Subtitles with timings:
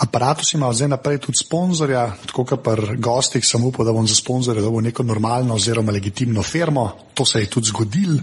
[0.00, 4.14] Apparatus ima zdaj naprej tudi sponzorja, tako kot pri gostih, sem upal, da bom za
[4.16, 6.90] sponzorja dobil neko normalno oziroma legitimno firmo.
[7.14, 8.14] To se je tudi zgodil,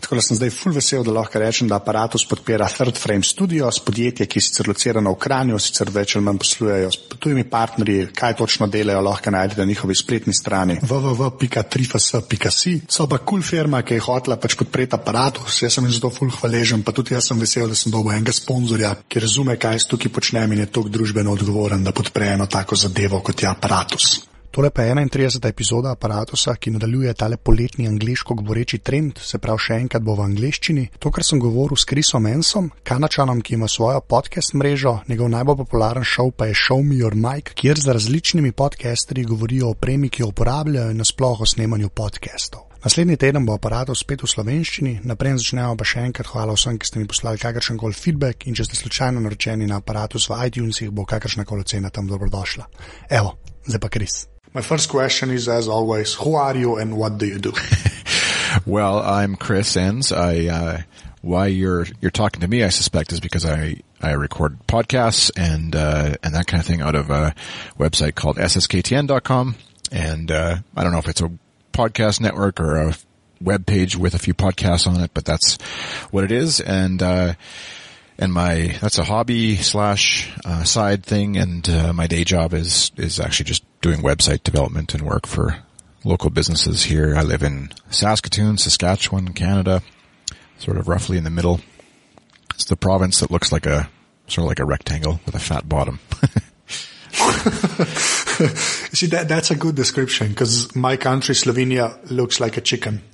[0.00, 3.80] tako da sem zdaj full vesel, da lahko rečem, da Apparatus podpira Third Frame Studios,
[3.82, 8.06] podjetje, ki je sicer locirano v Kranju, sicer več ali manj poslujejo s tujimi partnerji,
[8.14, 12.76] kaj točno delajo, lahko najdete na njihovi spletni strani www.trifas.si.
[12.88, 16.12] So pa kul cool firma, ki je hotela pač podpreti Apparatus, jaz sem jim zato
[16.14, 19.80] full hvaležen, pa tudi jaz sem vesel, da sem dobil enega sponzorja, ki razume, kaj
[19.80, 23.48] jaz tukaj počnem in je tok družbeno odgovoren, da podpre eno tako zadevo kot je
[23.48, 24.20] aparatus.
[24.50, 25.48] Tole pa je 31.
[25.48, 30.22] epizoda aparatusa, ki nadaljuje tale poletni angliško govoreči trend, se pravi še enkrat bo v
[30.28, 30.84] angliščini.
[30.98, 35.56] To, kar sem govoril s Chrisom Ensom, kanačanom, ki ima svojo podcast mrežo, njegov najbolj
[35.64, 40.08] popularen šov pa je Show Me Your Mic, kjer z različnimi podcasterji govorijo o premi,
[40.08, 42.73] ki jo uporabljajo in nasploh o snemanju podcastov.
[42.84, 46.88] Naslednji teden bo aparatus spet v slovenščini, naprej začnemo pa še enkrat hvala vsem, ki
[46.90, 50.90] ste mi poslali kakršen koli feedback in če ste slučajno naročeni na aparatus v iTunesih,
[50.92, 52.66] bo kakršna koli cena tam dobrodošla.
[53.08, 54.26] Evo, zdaj pa Kris.
[54.52, 57.56] My first question is, as always, who are you and what do you do?
[58.66, 60.12] well, I'm Chris Enns.
[60.12, 60.82] I, uh,
[61.22, 65.74] why you're, you're talking to me, I suspect, is because I, I record podcasts and,
[65.74, 67.34] uh, and that kind of thing out of a
[67.80, 69.56] website called ssktn.com.
[69.90, 71.32] And, uh, I don't know if it's a
[71.74, 72.94] podcast network or a
[73.40, 75.60] web page with a few podcasts on it, but that's
[76.10, 76.60] what it is.
[76.60, 77.34] And, uh,
[78.18, 81.36] and my, that's a hobby slash, uh, side thing.
[81.36, 85.58] And, uh, my day job is, is actually just doing website development and work for
[86.04, 87.14] local businesses here.
[87.16, 89.82] I live in Saskatoon, Saskatchewan, Canada,
[90.58, 91.60] sort of roughly in the middle.
[92.54, 93.90] It's the province that looks like a,
[94.28, 95.98] sort of like a rectangle with a fat bottom.
[98.94, 103.02] See, that, that's a good description because my country, Slovenia, looks like a chicken.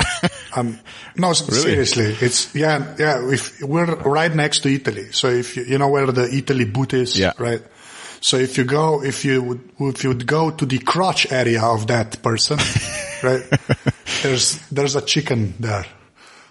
[0.56, 0.80] Um,
[1.16, 1.34] no, really?
[1.34, 5.12] seriously, it's, yeah, yeah, if we're right next to Italy.
[5.12, 7.34] So if you, you know where the Italy boot is, yeah.
[7.38, 7.62] right?
[8.20, 11.62] So if you go, if you would, if you would go to the crotch area
[11.62, 12.58] of that person,
[13.22, 13.42] right?
[14.22, 15.86] There's, there's a chicken there.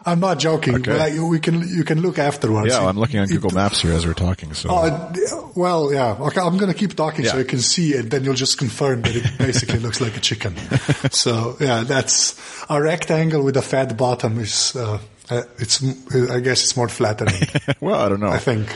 [0.05, 0.75] I'm not joking.
[0.75, 0.91] Okay.
[0.91, 2.73] But I, we can you can look afterwards.
[2.73, 4.53] Yeah, I'm looking on Google it, Maps here as we're talking.
[4.53, 5.13] So, uh,
[5.55, 6.15] well, yeah.
[6.19, 7.31] Okay, I'm going to keep talking yeah.
[7.31, 8.09] so you can see it.
[8.09, 10.55] Then you'll just confirm that it basically looks like a chicken.
[11.11, 12.39] so, yeah, that's
[12.69, 14.39] a rectangle with a fat bottom.
[14.39, 14.99] Is uh,
[15.29, 17.47] uh it's I guess it's more flattering.
[17.81, 18.29] well, I don't know.
[18.29, 18.69] I think.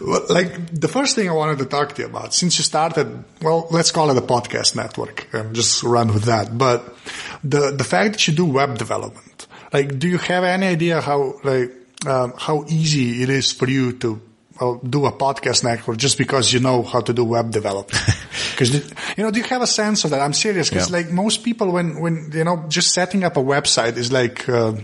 [0.00, 3.68] Like the first thing I wanted to talk to you about, since you started, well,
[3.70, 6.56] let's call it a podcast network and just run with that.
[6.56, 6.96] But
[7.44, 11.34] the, the fact that you do web development, like, do you have any idea how,
[11.44, 11.72] like,
[12.06, 14.20] um, how easy it is for you to
[14.60, 18.02] well, do a podcast network just because you know how to do web development?
[18.50, 18.74] Because,
[19.16, 20.20] you know, do you have a sense of that?
[20.20, 20.98] I'm serious because yeah.
[20.98, 24.74] like most people when, when, you know, just setting up a website is like, uh,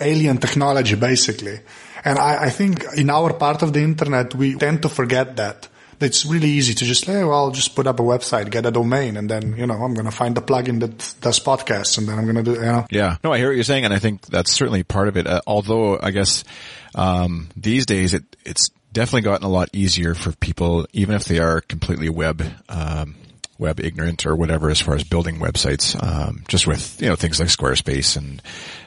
[0.00, 1.60] alien technology basically.
[2.04, 5.68] And I, I think in our part of the internet, we tend to forget that
[6.00, 9.16] it's really easy to just, hey, well, just put up a website, get a domain,
[9.16, 12.18] and then, you know, I'm going to find the plugin that does podcasts, and then
[12.18, 12.86] I'm going to do, you know.
[12.90, 13.18] Yeah.
[13.22, 15.26] No, I hear what you're saying, and I think that's certainly part of it.
[15.26, 16.42] Uh, although, I guess,
[16.94, 21.38] um, these days it, it's definitely gotten a lot easier for people, even if they
[21.38, 23.14] are completely web, um,
[23.62, 27.40] web ignorant or whatever as far as building websites, um, just with, you know, things
[27.40, 28.42] like Squarespace and,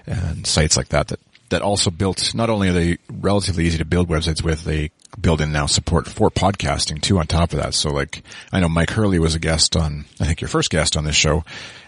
[0.06, 1.20] and sites like that that
[1.50, 5.42] that also built, not only are they relatively easy to build websites with, they build
[5.42, 7.76] in now support for podcasting too on top of that.
[7.76, 10.98] So like, I know Mike Hurley was a guest on, I think your first guest
[10.98, 11.46] on this show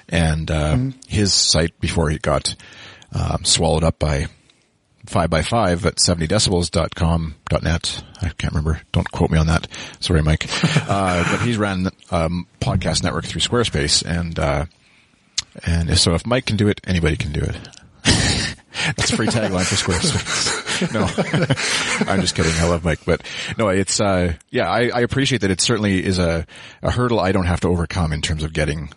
[0.09, 0.99] and, uh, mm-hmm.
[1.07, 2.55] his site before he got,
[3.11, 4.27] um, swallowed up by
[5.07, 8.03] five by five at 70 decibels.com, .net.
[8.21, 8.81] I can't remember.
[8.91, 9.67] Don't quote me on that.
[9.99, 10.47] Sorry, Mike.
[10.87, 14.65] uh, but he's ran, um, podcast network through Squarespace and, uh,
[15.65, 17.55] and so if Mike can do it, anybody can do it.
[18.95, 20.93] That's a free tagline for Squarespace.
[22.05, 22.53] no, I'm just kidding.
[22.53, 23.23] I love Mike, but
[23.57, 26.45] no, it's, uh, yeah, I, I appreciate that it certainly is a,
[26.83, 28.89] a hurdle I don't have to overcome in terms of getting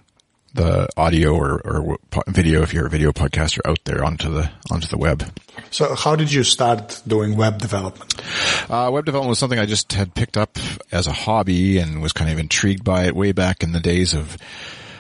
[0.55, 4.89] the audio or, or video, if you're a video podcaster out there onto the, onto
[4.89, 5.25] the web.
[5.71, 8.21] So how did you start doing web development?
[8.69, 10.59] Uh, web development was something I just had picked up
[10.91, 14.15] as a hobby and was kind of intrigued by it way back in the days
[14.15, 14.37] of,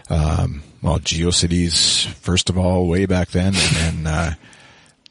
[0.09, 4.35] um, well, GeoCities, first of all, way back then, and then, uh,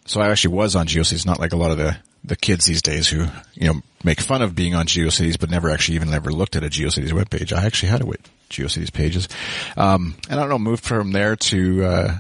[0.05, 2.81] so I actually was on GeoCities, not like a lot of the, the kids these
[2.81, 6.31] days who, you know, make fun of being on GeoCities, but never actually even ever
[6.31, 7.53] looked at a GeoCities webpage.
[7.53, 8.05] I actually had a
[8.49, 9.27] GeoCities pages.
[9.77, 12.17] Um, and I don't know, moved from there to, uh,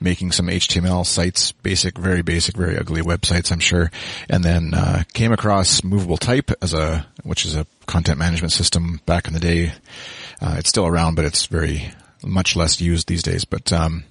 [0.00, 3.90] making some HTML sites, basic, very basic, very ugly websites, I'm sure.
[4.28, 9.00] And then, uh, came across Movable Type as a, which is a content management system
[9.06, 9.72] back in the day.
[10.40, 11.92] Uh, it's still around, but it's very
[12.22, 13.44] much less used these days.
[13.44, 14.04] But, um,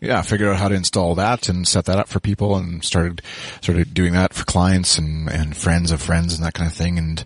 [0.00, 3.22] yeah, figured out how to install that and set that up for people and started,
[3.60, 6.98] started doing that for clients and, and friends of friends and that kind of thing.
[6.98, 7.24] And,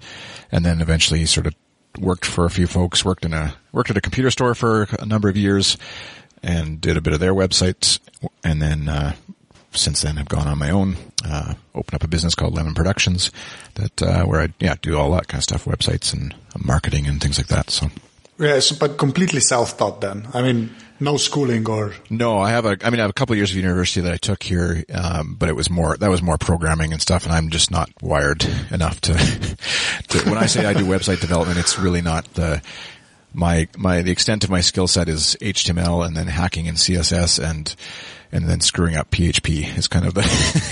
[0.50, 1.54] and then eventually sort of
[1.98, 5.06] worked for a few folks, worked in a, worked at a computer store for a
[5.06, 5.76] number of years
[6.42, 7.98] and did a bit of their websites.
[8.44, 9.14] And then, uh,
[9.72, 13.30] since then have gone on my own, uh, opened up a business called Lemon Productions
[13.74, 17.20] that, uh, where I, yeah, do all that kind of stuff, websites and marketing and
[17.20, 17.70] things like that.
[17.70, 17.88] So.
[18.38, 20.28] Yes, but completely self-taught then.
[20.32, 23.32] I mean, no schooling or no i have a i mean i have a couple
[23.32, 26.22] of years of university that i took here um, but it was more that was
[26.22, 29.12] more programming and stuff and i'm just not wired enough to,
[30.08, 32.62] to when i say i do website development it's really not the
[33.32, 37.42] my my the extent of my skill set is html and then hacking in css
[37.42, 37.74] and
[38.32, 40.20] and then screwing up PHP is kind of the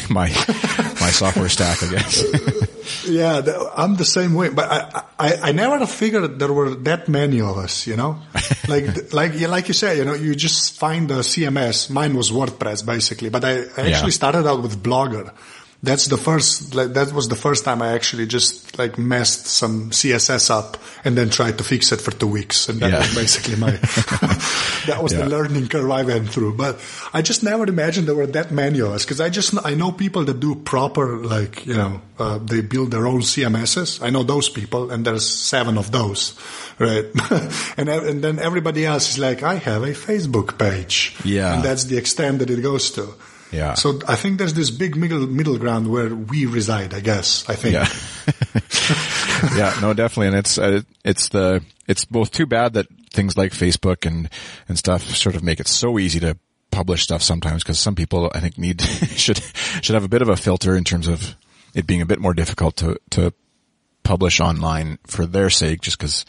[0.11, 0.29] my
[1.01, 2.23] my software stack, I guess.
[3.07, 7.09] yeah, the, I'm the same way, but I, I I never figured there were that
[7.09, 7.87] many of us.
[7.87, 8.21] You know,
[8.69, 11.91] like like like you say, you know, you just find a CMS.
[11.91, 14.23] Mine was WordPress basically, but I, I actually yeah.
[14.23, 15.33] started out with Blogger
[15.83, 19.91] that's the first like that was the first time I actually just like messed some
[19.91, 22.69] CSS up and then tried to fix it for two weeks.
[22.69, 22.99] And that yeah.
[22.99, 23.71] was basically my
[24.87, 25.21] that was yeah.
[25.21, 26.57] the learning curve I went through.
[26.57, 26.81] But
[27.13, 29.93] I just never imagined there were that many of us because I just I know
[29.93, 34.23] people that do proper like you know uh, they build their own CMSs I know
[34.23, 36.35] those people and there's seven of those
[36.79, 37.07] right?
[37.77, 41.17] And and then everybody else is like I have a Facebook page.
[41.25, 41.55] Yeah.
[41.55, 43.15] And that's the extent that it goes to
[43.53, 43.75] yeah.
[43.75, 46.95] So I think there's this big middle middle ground where we reside.
[46.95, 47.49] I guess.
[47.49, 47.75] I think.
[47.75, 47.89] Yeah.
[49.57, 49.79] yeah.
[49.81, 54.07] No, definitely, and it's uh, it's the it's both too bad that things like Facebook
[54.07, 54.29] and
[54.69, 56.37] and stuff sort of make it so easy to
[56.71, 58.81] publish stuff sometimes because some people I think need
[59.17, 59.41] should
[59.81, 61.37] should have a bit of a filter in terms of
[61.75, 63.33] it being a bit more difficult to to
[64.03, 66.25] publish online for their sake just because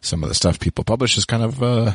[0.00, 1.92] some of the stuff people publish is kind of uh,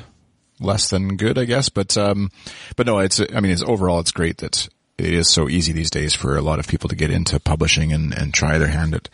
[0.60, 1.70] less than good, I guess.
[1.70, 2.32] But, um,
[2.76, 4.68] but no, it's, I mean, it's overall, it's great that
[4.98, 7.94] it is so easy these days for a lot of people to get into publishing
[7.94, 9.10] and, and try their hand at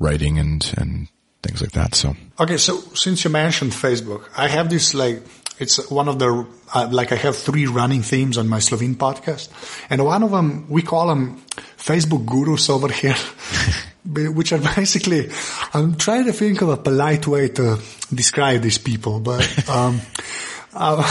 [0.00, 1.08] writing and, and
[1.42, 1.94] things like that.
[1.94, 2.16] So.
[2.40, 2.56] Okay.
[2.56, 5.22] So since you mentioned Facebook, I have this like,
[5.60, 9.48] it's one of the, uh, like I have three running themes on my Slovene podcast.
[9.90, 11.42] And one of them, we call them
[11.76, 13.16] Facebook gurus over here,
[14.04, 15.30] which are basically,
[15.74, 17.80] I'm trying to think of a polite way to
[18.12, 20.00] describe these people, but, um,
[20.74, 21.02] uh,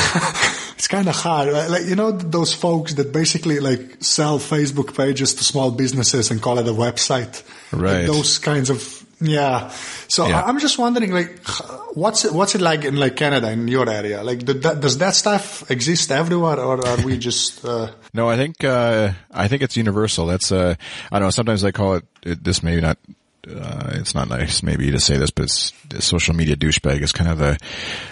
[0.75, 1.51] it's kind of hard.
[1.51, 6.41] Like, you know, those folks that basically like sell Facebook pages to small businesses and
[6.41, 7.43] call it a website.
[7.71, 7.99] Right.
[7.99, 9.69] Like those kinds of, yeah.
[10.07, 10.43] So yeah.
[10.43, 11.39] I'm just wondering, like,
[11.93, 14.23] what's it, what's it like in like Canada in your area?
[14.23, 17.91] Like, that, does that stuff exist everywhere or are we just, uh...
[18.13, 20.27] No, I think, uh, I think it's universal.
[20.27, 20.75] That's, uh,
[21.11, 22.97] I don't know, sometimes they call it, it this may not
[23.49, 27.29] uh, it's not nice maybe to say this, but it's, social media douchebag is kind
[27.29, 27.57] of the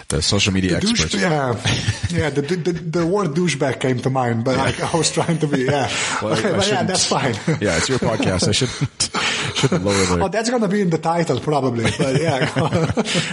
[0.08, 1.12] the social media the expert.
[1.12, 1.48] Yeah,
[2.10, 2.30] yeah.
[2.30, 5.64] The, the, the word douchebag came to mind, but like, I was trying to be
[5.64, 5.90] yeah.
[6.22, 7.34] well, okay, but yeah, that's fine.
[7.60, 8.48] yeah, it's your podcast.
[8.48, 10.24] I shouldn't shouldn't lower the.
[10.24, 12.50] Oh, that's gonna be in the title probably, but yeah.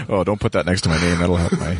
[0.09, 1.19] oh, don't put that next to my name.
[1.19, 1.75] That'll help my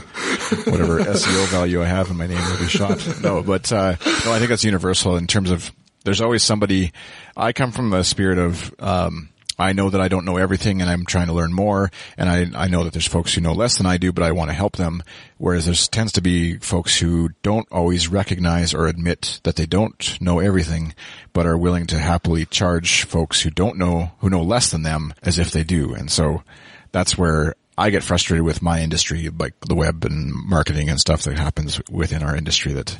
[0.71, 3.21] whatever SEO value I have in my name will be shot.
[3.21, 3.95] No, but uh,
[4.25, 5.69] no, I think that's universal in terms of
[6.05, 6.93] there's always somebody.
[7.35, 8.73] I come from the spirit of.
[8.79, 9.29] Um,
[9.63, 11.89] I know that I don't know everything and I'm trying to learn more.
[12.17, 14.33] And I, I know that there's folks who know less than I do, but I
[14.33, 15.01] want to help them.
[15.37, 20.21] Whereas there tends to be folks who don't always recognize or admit that they don't
[20.21, 20.93] know everything,
[21.31, 25.13] but are willing to happily charge folks who don't know, who know less than them
[25.23, 25.93] as if they do.
[25.93, 26.43] And so
[26.91, 31.23] that's where I get frustrated with my industry, like the web and marketing and stuff
[31.23, 32.97] that happens within our industry that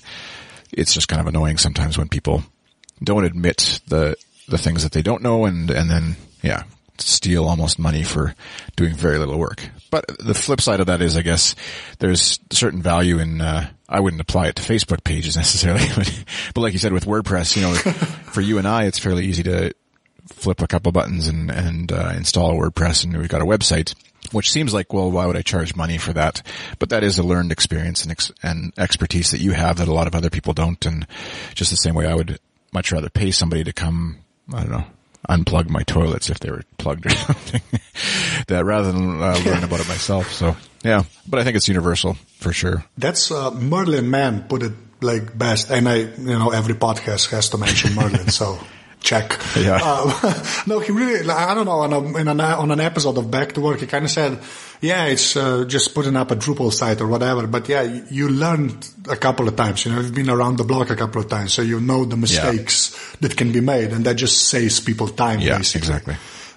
[0.72, 2.42] it's just kind of annoying sometimes when people
[3.04, 4.16] don't admit the,
[4.48, 6.64] the things that they don't know and, and then yeah,
[6.98, 8.36] steal almost money for
[8.76, 9.68] doing very little work.
[9.90, 11.56] But the flip side of that is, I guess,
[12.00, 16.24] there's certain value in, uh, I wouldn't apply it to Facebook pages necessarily, but,
[16.54, 17.74] but like you said with WordPress, you know,
[18.32, 19.74] for you and I, it's fairly easy to
[20.28, 23.94] flip a couple buttons and, and, uh, install a WordPress and we've got a website,
[24.32, 26.42] which seems like, well, why would I charge money for that?
[26.80, 29.94] But that is a learned experience and, ex- and expertise that you have that a
[29.94, 30.84] lot of other people don't.
[30.86, 31.06] And
[31.56, 32.40] just the same way I would
[32.72, 34.20] much rather pay somebody to come,
[34.52, 34.86] I don't know,
[35.30, 37.62] unplug my toilets if they were plugged or something.
[38.48, 40.32] that rather than uh, learn about it myself.
[40.32, 42.84] So yeah, but I think it's universal for sure.
[42.98, 47.50] That's uh, Merlin Mann put it like best, and I, you know, every podcast has
[47.50, 48.60] to mention Merlin, so
[49.04, 49.40] check.
[49.56, 49.80] Yeah.
[49.82, 53.54] Uh, no, he really, I don't know, on, a, an, on an episode of Back
[53.54, 54.40] to Work, he kind of said,
[54.82, 57.46] yeah, it's uh, just putting up a Drupal site or whatever.
[57.48, 59.86] But yeah, you, learned a couple of times.
[59.86, 62.18] You know, you've been around the block a couple of times, so you know the
[62.18, 63.18] mistakes yeah.
[63.22, 65.40] that can be made, and that just saves people time.
[65.40, 65.88] Yeah, basically.
[65.88, 66.16] exactly.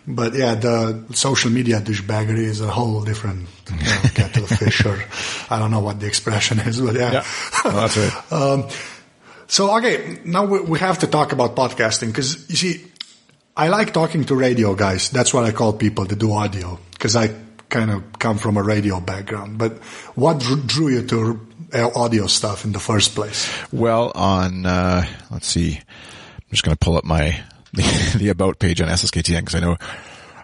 [0.08, 4.84] But yeah, the social media douchebaggery is a whole different you know, kettle of fish,
[4.86, 5.02] or
[5.50, 7.12] I don't know what the expression is, but yeah.
[7.12, 7.24] yeah.
[7.64, 8.32] That's right.
[8.32, 8.68] um,
[9.48, 12.84] So, okay, now we, have to talk about podcasting because you see,
[13.56, 15.10] I like talking to radio guys.
[15.10, 17.34] That's what I call people that do audio because I
[17.68, 19.58] kind of come from a radio background.
[19.58, 19.78] But
[20.14, 21.46] what drew you to
[21.94, 23.48] audio stuff in the first place?
[23.72, 27.40] Well, on, uh, let's see, I'm just going to pull up my,
[27.72, 29.76] the, the about page on SSKTN because I know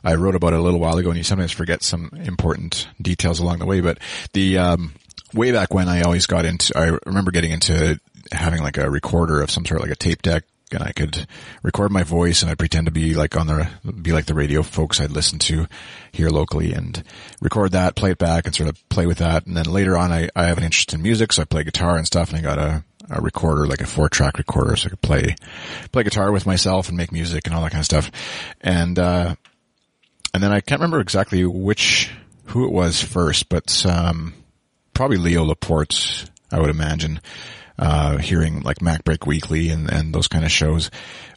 [0.05, 3.41] I wrote about it a little while ago and you sometimes forget some important details
[3.41, 3.99] along the way, but
[4.33, 4.95] the, um,
[5.35, 7.99] way back when I always got into, I remember getting into
[8.33, 11.27] having like a recorder of some sort, like a tape deck, and I could
[11.63, 13.69] record my voice and I'd pretend to be like on the,
[14.01, 15.67] be like the radio folks I'd listen to
[16.11, 17.03] here locally and
[17.41, 19.47] record that, play it back and sort of play with that.
[19.47, 21.97] And then later on I, I have an interest in music, so I play guitar
[21.97, 24.91] and stuff and I got a, a recorder, like a four track recorder so I
[24.91, 25.37] could play,
[25.91, 28.11] play guitar with myself and make music and all that kind of stuff.
[28.61, 29.35] And, uh,
[30.35, 32.11] and then I can't remember exactly which,
[32.47, 34.35] who it was first, but, um,
[34.95, 37.21] probably Leo Laporte, I would imagine,
[37.83, 40.89] uh, hearing like MacBreak Weekly and, and those kind of shows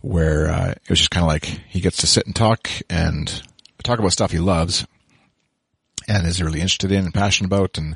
[0.04, 3.42] where, uh, it was just kind of like he gets to sit and talk and
[3.84, 4.86] talk about stuff he loves
[6.08, 7.96] and is really interested in and passionate about and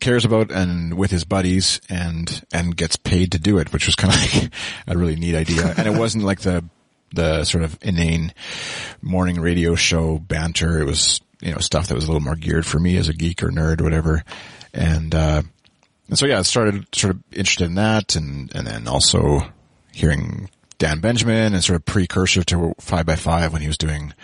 [0.00, 3.94] cares about and with his buddies and, and gets paid to do it, which was
[3.94, 4.52] kind of like
[4.88, 5.72] a really neat idea.
[5.76, 6.64] And it wasn't like the,
[7.14, 8.34] the sort of inane
[9.02, 10.80] morning radio show banter.
[10.80, 13.14] It was, you know, stuff that was a little more geared for me as a
[13.14, 14.24] geek or nerd or whatever.
[14.72, 15.42] And, uh,
[16.14, 19.40] and so yeah, I started sort of interested in that and, and then also
[19.90, 24.14] hearing Dan Benjamin and sort of precursor to five by five when he was doing,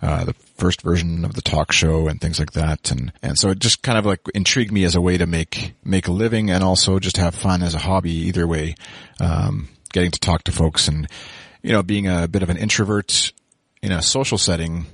[0.00, 2.92] uh, the first version of the talk show and things like that.
[2.92, 5.74] And, and so it just kind of like intrigued me as a way to make,
[5.84, 8.76] make a living and also just have fun as a hobby either way.
[9.18, 11.08] Um, getting to talk to folks and,
[11.60, 13.32] you know, being a bit of an introvert
[13.82, 14.86] in a social setting,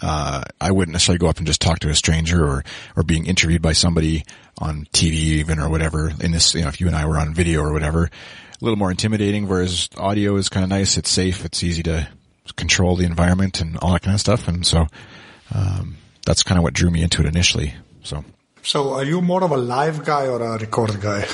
[0.00, 2.62] uh, I wouldn't necessarily go up and just talk to a stranger or,
[2.96, 4.24] or being interviewed by somebody
[4.60, 7.34] on TV even or whatever in this, you know, if you and I were on
[7.34, 10.98] video or whatever, a little more intimidating, whereas audio is kind of nice.
[10.98, 11.44] It's safe.
[11.44, 12.08] It's easy to
[12.56, 14.48] control the environment and all that kind of stuff.
[14.48, 14.86] And so,
[15.54, 17.74] um, that's kind of what drew me into it initially.
[18.02, 18.24] So.
[18.62, 21.26] So are you more of a live guy or a record guy?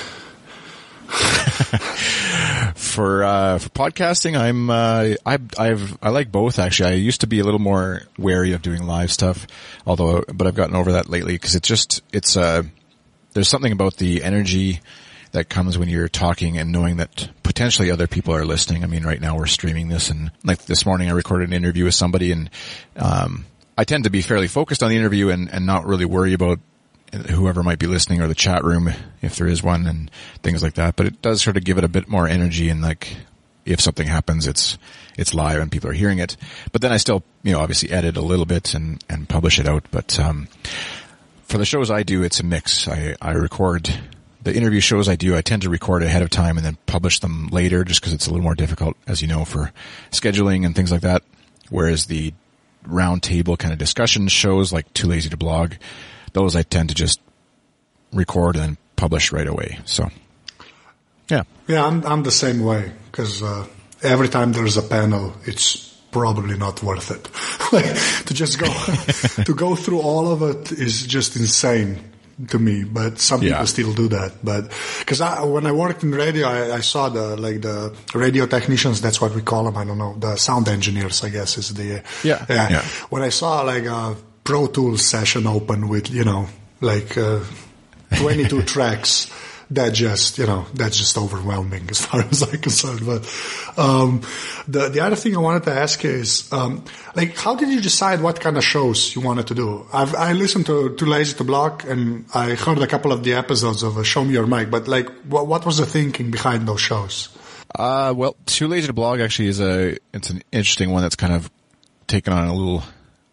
[2.75, 6.91] for uh, for podcasting, I'm uh, I I've I like both actually.
[6.91, 9.47] I used to be a little more wary of doing live stuff,
[9.87, 12.63] although but I've gotten over that lately because it's just it's uh
[13.37, 14.81] there's something about the energy
[15.33, 18.83] that comes when you're talking and knowing that potentially other people are listening.
[18.83, 21.85] I mean, right now we're streaming this and like this morning I recorded an interview
[21.85, 22.49] with somebody and
[22.97, 23.45] um,
[23.77, 26.59] I tend to be fairly focused on the interview and, and not really worry about
[27.29, 28.89] whoever might be listening or the chat room
[29.21, 30.11] if there is one and
[30.43, 30.97] things like that.
[30.97, 33.19] But it does sort of give it a bit more energy and like
[33.67, 34.79] if something happens, it's
[35.19, 36.39] it's live and people are hearing it.
[36.73, 39.69] But then I still, you know, obviously edit a little bit and and publish it
[39.69, 39.85] out.
[39.91, 40.49] But um,
[41.47, 42.89] for the shows I do, it's a mix.
[42.89, 43.93] I I record
[44.43, 45.37] the interview shows I do.
[45.37, 48.27] I tend to record ahead of time and then publish them later, just because it's
[48.27, 49.73] a little more difficult, as you know, for
[50.11, 51.23] scheduling and things like that.
[51.69, 52.33] Whereas the
[52.87, 55.75] roundtable kind of discussion shows, like Too Lazy to Blog,
[56.33, 57.21] those I tend to just
[58.13, 59.81] record and publish right away.
[59.85, 60.11] So,
[61.29, 61.43] yeah.
[61.67, 63.67] Yeah, I'm, I'm the same way because uh,
[64.03, 65.86] every time there's a panel, it's
[66.17, 67.25] probably not worth it.
[67.73, 68.67] like, to just go
[69.45, 71.99] to go through all of it is just insane
[72.49, 72.85] to me.
[72.85, 73.51] But some yeah.
[73.51, 74.33] people still do that.
[74.43, 79.01] But because when I worked in radio, I, I, saw the like the radio technicians.
[79.01, 79.77] That's what we call them.
[79.77, 81.23] I don't know the sound engineers.
[81.23, 82.47] I guess is the yeah.
[82.49, 82.71] yeah.
[82.71, 82.83] yeah.
[83.11, 86.49] When I saw like a Pro Tools session open with, you know,
[86.81, 87.41] like uh,
[88.17, 89.31] 22 tracks.
[89.71, 93.05] That just, you know, that's just overwhelming as far as I'm concerned.
[93.05, 93.27] But
[93.77, 94.23] um,
[94.69, 97.81] the the other thing I wanted to ask you is, um, like, how did you
[97.81, 99.87] decide what kind of shows you wanted to do?
[99.93, 103.35] I've I listened to Too Lazy to Blog, and I heard a couple of the
[103.35, 104.71] episodes of uh, Show Me Your Mic.
[104.71, 107.29] But like, what what was the thinking behind those shows?
[107.75, 111.33] Uh, well, Too Lazy to Blog actually is a it's an interesting one that's kind
[111.33, 111.51] of
[112.07, 112.85] taken on a little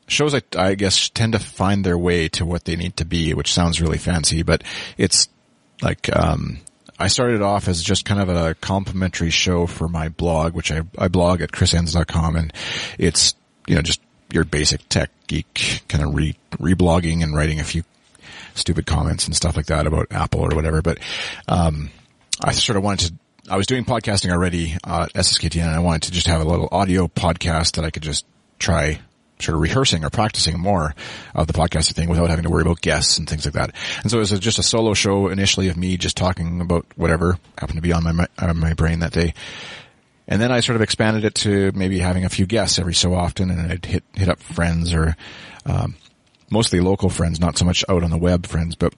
[0.08, 3.34] shows I, I guess tend to find their way to what they need to be,
[3.34, 4.63] which sounds really fancy, but
[4.98, 5.28] it's
[5.84, 6.60] like, um,
[6.98, 10.82] I started off as just kind of a complimentary show for my blog, which I,
[10.98, 12.54] I blog at chrisenns.com and
[12.98, 13.36] it's,
[13.68, 17.84] you know, just your basic tech geek kind of re, reblogging and writing a few
[18.56, 20.82] stupid comments and stuff like that about Apple or whatever.
[20.82, 21.00] But,
[21.48, 21.90] um,
[22.42, 23.13] I sort of wanted to
[23.50, 26.46] I was doing podcasting already uh, at SSKTN and I wanted to just have a
[26.46, 28.25] little audio podcast that I could just
[28.58, 29.02] try
[29.40, 30.96] sort of rehearsing or practicing more
[31.36, 33.72] of the podcasting thing without having to worry about guests and things like that.
[34.02, 37.38] And so it was just a solo show initially of me just talking about whatever
[37.58, 39.34] happened to be on my, on my brain that day.
[40.28, 43.13] And then I sort of expanded it to maybe having a few guests every so
[43.13, 45.18] often and I'd hit, hit up friends or,
[45.66, 45.96] um,
[46.50, 48.94] mostly local friends, not so much out on the web friends, but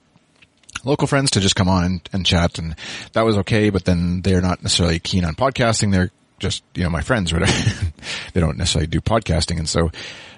[0.84, 2.76] local friends to just come on and, and chat and
[3.12, 5.90] that was okay, but then they're not necessarily keen on podcasting.
[5.90, 7.52] They're just, you know, my friends, whatever.
[8.34, 9.58] they don't necessarily do podcasting.
[9.58, 9.90] And so,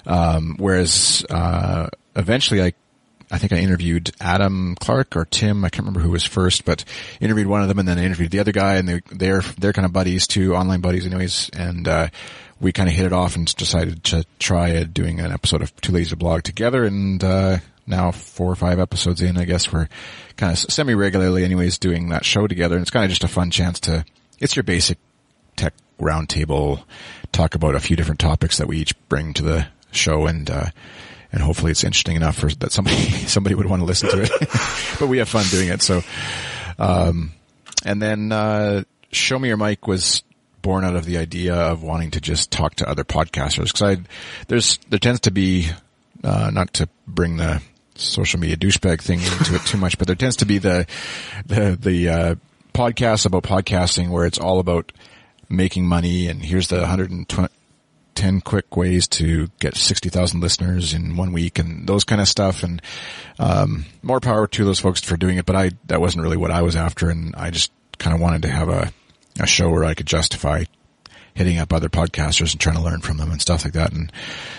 [0.09, 2.73] um, whereas, uh, eventually I,
[3.31, 5.65] I think I interviewed Adam Clark or Tim.
[5.65, 6.85] I can't remember who was first, but
[7.21, 9.75] interviewed one of them and then I interviewed the other guy and they, they're, they're
[9.75, 11.50] kind of buddies too, online buddies anyways.
[11.50, 12.09] And, uh,
[12.61, 15.93] we kind of hit it off and decided to try doing an episode of Too
[15.93, 16.85] Lazy to Blog together.
[16.85, 19.88] And, uh, now four or five episodes in, I guess we're
[20.37, 22.77] kind of semi-regularly anyways doing that show together.
[22.77, 24.05] And it's kind of just a fun chance to,
[24.38, 24.99] it's your basic
[25.57, 26.85] tech roundtable,
[27.33, 30.66] talk about a few different topics that we each bring to the show and, uh,
[31.33, 34.30] and hopefully it's interesting enough for that somebody, somebody would want to listen to it.
[34.99, 35.83] but we have fun doing it.
[35.83, 36.02] So,
[36.78, 37.33] um,
[37.85, 40.23] and then, uh, Show Me Your Mic was
[40.62, 43.73] born out of the idea of wanting to just talk to other podcasters.
[43.73, 44.02] Cause I,
[44.49, 45.68] there's, there tends to be,
[46.25, 47.62] uh, not to bring the
[47.95, 50.87] social media douchebag thing into it too much, but there tends to be the,
[51.47, 52.35] the, the, uh,
[52.78, 54.92] podcasts about podcasting where it's all about
[55.49, 56.87] making money and here's the
[58.18, 62.62] 110 quick ways to get 60,000 listeners in one week and those kind of stuff.
[62.62, 62.82] And,
[63.38, 66.50] um, more power to those folks for doing it, but I, that wasn't really what
[66.50, 67.10] I was after.
[67.10, 68.92] And I just kind of wanted to have a,
[69.40, 70.64] a show where I could justify
[71.34, 73.92] hitting up other podcasters and trying to learn from them and stuff like that.
[73.92, 74.12] And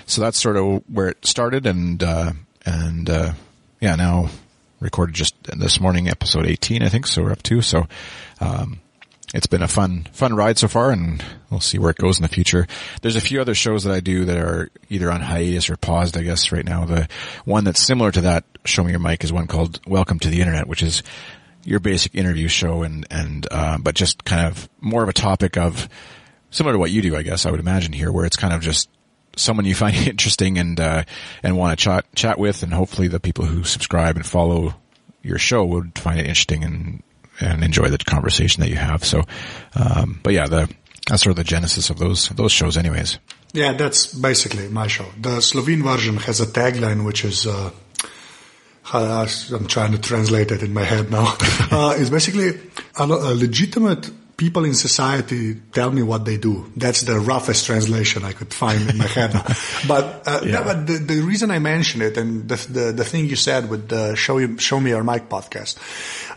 [0.05, 1.65] so that's sort of where it started.
[1.65, 2.31] And, uh,
[2.65, 3.33] and uh,
[3.81, 4.29] yeah, now
[4.79, 7.05] recorded just this morning, episode 18, I think.
[7.07, 7.61] So we're up to.
[7.61, 7.87] So
[8.39, 8.79] um,
[9.33, 12.23] it's been a fun, fun ride so far, and we'll see where it goes in
[12.23, 12.65] the future.
[13.01, 16.17] There's a few other shows that I do that are either on hiatus or paused,
[16.17, 16.85] I guess, right now.
[16.85, 17.07] The
[17.45, 20.39] one that's similar to that, Show Me Your Mic, is one called Welcome to the
[20.39, 21.03] Internet, which is
[21.63, 25.57] your basic interview show and, and, uh, but just kind of more of a topic
[25.57, 25.87] of
[26.49, 28.61] similar to what you do, I guess I would imagine here, where it's kind of
[28.61, 28.89] just
[29.35, 31.03] someone you find interesting and uh,
[31.43, 34.75] and want to chat chat with, and hopefully the people who subscribe and follow
[35.21, 37.03] your show would find it interesting and
[37.39, 39.03] and enjoy the conversation that you have.
[39.03, 39.23] So,
[39.75, 40.69] um, but yeah, the
[41.07, 43.19] that's sort of the genesis of those those shows, anyways.
[43.53, 45.05] Yeah, that's basically my show.
[45.19, 47.47] The Slovene version has a tagline which is.
[47.47, 47.71] Uh,
[48.91, 51.35] I'm trying to translate it in my head now.
[51.71, 52.59] uh, it's basically
[52.97, 56.71] a, a legitimate people in society tell me what they do.
[56.77, 59.33] That's the roughest translation I could find in my head.
[59.87, 60.63] but, uh, yeah.
[60.63, 63.89] but the, the, reason I mention it and the, the, the, thing you said with
[63.89, 65.75] the show, you, show me your mic podcast,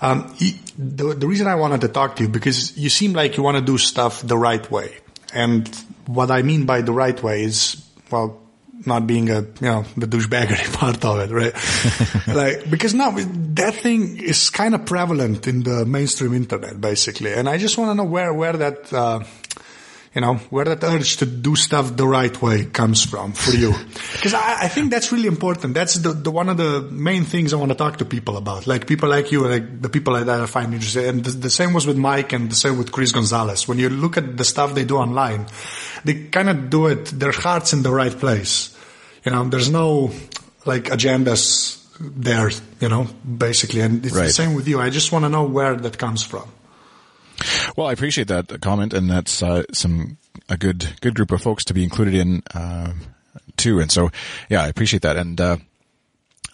[0.03, 0.35] um,
[0.77, 3.57] the, the reason I wanted to talk to you because you seem like you want
[3.57, 4.97] to do stuff the right way.
[5.33, 5.69] And
[6.07, 8.42] what I mean by the right way is, well,
[8.87, 11.55] not being a, you know, the douchebaggery part of it, right?
[12.35, 17.33] like, because now that thing is kind of prevalent in the mainstream internet, basically.
[17.33, 19.25] And I just want to know where, where that, uh,
[20.15, 23.75] you know, where that urge to do stuff the right way comes from for you.
[24.13, 25.75] Because I, I, think that's really important.
[25.75, 28.69] That's the, the, one of the main things I want to talk to people about.
[28.69, 31.07] Like people like you, like the people like that I find interesting.
[31.07, 33.67] And the, the same was with Mike and the same with Chris Gonzalez.
[33.67, 35.47] When you look at the stuff they do online,
[36.05, 38.72] they kind of do it, their heart's in the right place
[39.25, 40.11] you know, there's no
[40.65, 43.81] like agendas there, you know, basically.
[43.81, 44.27] And it's right.
[44.27, 44.81] the same with you.
[44.81, 46.49] I just want to know where that comes from.
[47.77, 51.65] Well, I appreciate that comment, and that's uh, some a good good group of folks
[51.67, 52.93] to be included in uh,
[53.57, 53.81] too.
[53.81, 54.11] And so,
[54.49, 55.17] yeah, I appreciate that.
[55.17, 55.57] And uh,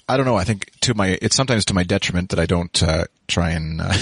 [0.09, 0.37] I don't know.
[0.37, 3.81] I think to my, it's sometimes to my detriment that I don't uh, try and
[3.81, 3.85] uh,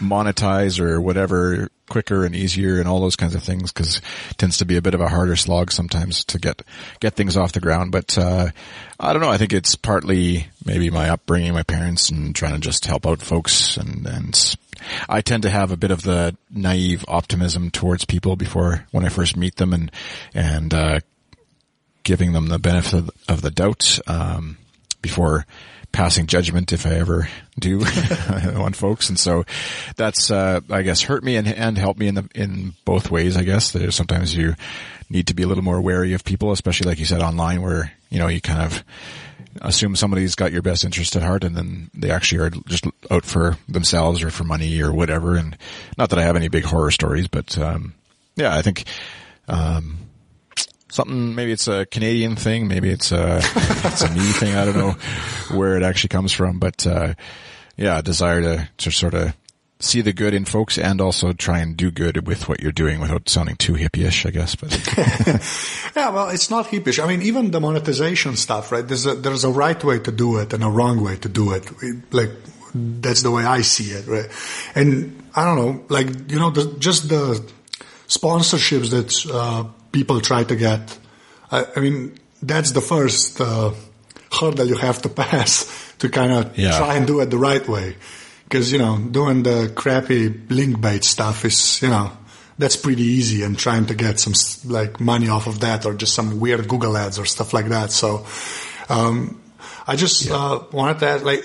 [0.00, 4.00] monetize or whatever quicker and easier and all those kinds of things because
[4.38, 6.62] tends to be a bit of a harder slog sometimes to get
[7.00, 7.92] get things off the ground.
[7.92, 8.48] But uh,
[8.98, 9.30] I don't know.
[9.30, 13.20] I think it's partly maybe my upbringing, my parents, and trying to just help out
[13.20, 13.76] folks.
[13.76, 14.56] And and
[15.10, 19.10] I tend to have a bit of the naive optimism towards people before when I
[19.10, 19.92] first meet them, and
[20.32, 21.00] and uh,
[22.04, 24.56] giving them the benefit of the doubt um,
[25.02, 25.46] before
[25.94, 27.80] passing judgment if I ever do
[28.56, 29.08] on folks.
[29.08, 29.44] And so
[29.96, 33.36] that's, uh, I guess hurt me and, and help me in the, in both ways,
[33.36, 33.70] I guess.
[33.72, 34.54] That sometimes you
[35.08, 37.92] need to be a little more wary of people, especially like you said online where,
[38.10, 38.84] you know, you kind of
[39.62, 43.24] assume somebody's got your best interest at heart and then they actually are just out
[43.24, 45.36] for themselves or for money or whatever.
[45.36, 45.56] And
[45.96, 47.94] not that I have any big horror stories, but, um,
[48.34, 48.84] yeah, I think,
[49.46, 49.98] um,
[50.94, 51.34] something.
[51.34, 52.68] Maybe it's a Canadian thing.
[52.68, 54.54] Maybe it's a it's a me thing.
[54.54, 54.92] I don't know
[55.56, 57.14] where it actually comes from, but uh,
[57.76, 59.34] yeah, a desire to to sort of
[59.80, 63.00] see the good in folks and also try and do good with what you're doing
[63.00, 64.54] without sounding too hippie-ish, I guess.
[64.54, 64.72] But
[65.96, 68.86] yeah, well, it's not hippie I mean, even the monetization stuff, right?
[68.86, 71.52] There's a there's a right way to do it and a wrong way to do
[71.52, 71.68] it.
[72.12, 72.30] Like
[72.74, 74.28] that's the way I see it, right?
[74.74, 77.44] And I don't know, like you know, the, just the
[78.06, 80.98] sponsorships that uh, people try to get.
[81.50, 83.72] I, I mean, that's the first uh,
[84.38, 86.76] hurdle you have to pass to kind of Yeah.
[86.76, 87.96] try and do it the right way.
[88.50, 92.10] Cause, you know, doing the crappy link bait stuff is, you know,
[92.58, 94.34] that's pretty easy and trying to get some
[94.70, 97.90] like money off of that or just some weird Google ads or stuff like that.
[97.90, 98.26] So,
[98.88, 99.40] um,
[99.86, 101.44] I just, uh, wanted to ask, like,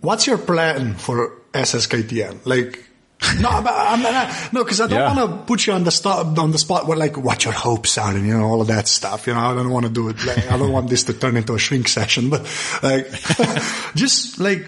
[0.00, 2.40] what's your plan for SSKTN?
[2.44, 2.84] Like,
[3.40, 5.14] no, but I'm not, no, cause I don't Yeah.
[5.14, 7.98] want to put you on the spot, on the spot where like what your hopes
[7.98, 9.26] are and, you know, all of that stuff.
[9.26, 10.24] You know, I don't want to do it.
[10.24, 12.42] Like, I don't want this to turn into a shrink session, but
[12.82, 13.10] like,
[13.96, 14.66] just like,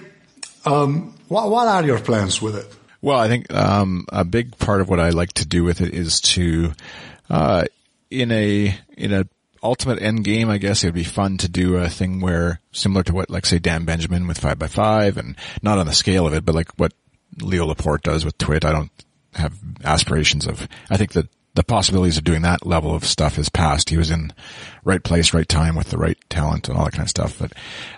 [0.64, 2.66] um, what, what are your plans with it?
[3.02, 5.94] Well, I think um, a big part of what I like to do with it
[5.94, 6.72] is to,
[7.30, 7.64] uh,
[8.10, 9.24] in a in a
[9.62, 13.02] ultimate end game, I guess it would be fun to do a thing where similar
[13.04, 16.26] to what, like, say, Dan Benjamin with Five by Five, and not on the scale
[16.26, 16.92] of it, but like what
[17.40, 18.64] Leo Laporte does with Twit.
[18.64, 18.90] I don't
[19.34, 20.66] have aspirations of.
[20.88, 23.90] I think that the possibilities of doing that level of stuff is past.
[23.90, 24.32] He was in
[24.84, 27.38] right place, right time with the right talent and all that kind of stuff.
[27.38, 27.52] But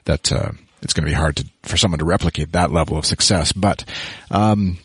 [0.05, 3.07] that uh, it's going to be hard to for someone to replicate that level of
[3.07, 3.53] success.
[3.53, 3.85] But
[4.31, 4.79] um,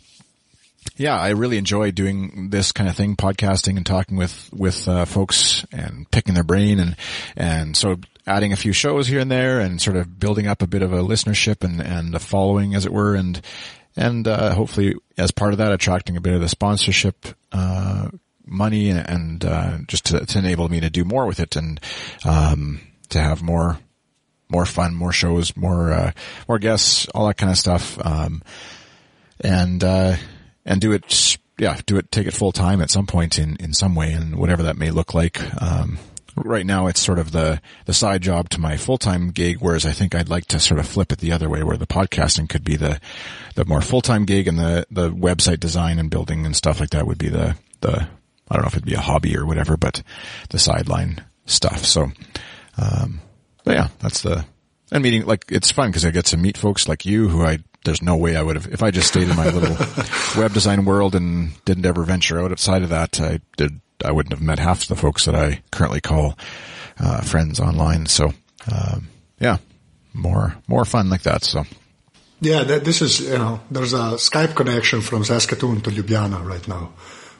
[0.95, 5.05] yeah, I really enjoy doing this kind of thing, podcasting and talking with with uh,
[5.05, 6.95] folks and picking their brain and
[7.35, 10.67] and so adding a few shows here and there and sort of building up a
[10.67, 13.41] bit of a listenership and and a following, as it were, and
[13.97, 18.09] and uh, hopefully as part of that, attracting a bit of the sponsorship uh,
[18.45, 21.81] money and, uh, just to, to enable me to do more with it and
[22.23, 22.79] um,
[23.09, 23.79] to have more
[24.49, 26.11] more fun, more shows, more uh,
[26.47, 27.97] more guests, all that kind of stuff.
[28.05, 28.41] Um,
[29.41, 30.15] and uh,
[30.65, 33.73] and do it, yeah, do it, take it full time at some point in in
[33.73, 35.41] some way, and whatever that may look like.
[35.61, 35.97] Um,
[36.45, 39.85] right now, it's sort of the the side job to my full time gig, whereas
[39.85, 42.49] I think I'd like to sort of flip it the other way, where the podcasting
[42.49, 42.99] could be the
[43.55, 46.91] the more full time gig, and the the website design and building and stuff like
[46.91, 48.07] that would be the the
[48.49, 50.03] I don't know if it'd be a hobby or whatever, but
[50.49, 51.85] the sideline stuff.
[51.85, 52.11] So,
[52.77, 53.21] um,
[53.63, 54.45] but yeah, that's the
[54.91, 57.59] and meeting like it's fun because I get to meet folks like you who I
[57.83, 59.75] there's no way I would have if I just stayed in my little
[60.41, 63.19] web design world and didn't ever venture out outside of that.
[63.19, 66.37] I did I wouldn't have met half the folks that I currently call
[66.99, 68.05] uh, friends online.
[68.05, 68.33] So
[68.71, 69.57] um, yeah,
[70.13, 71.43] more more fun like that.
[71.43, 71.63] So
[72.41, 76.67] Yeah, that, this is, you know, there's a Skype connection from Saskatoon to Ljubljana right
[76.67, 76.91] now,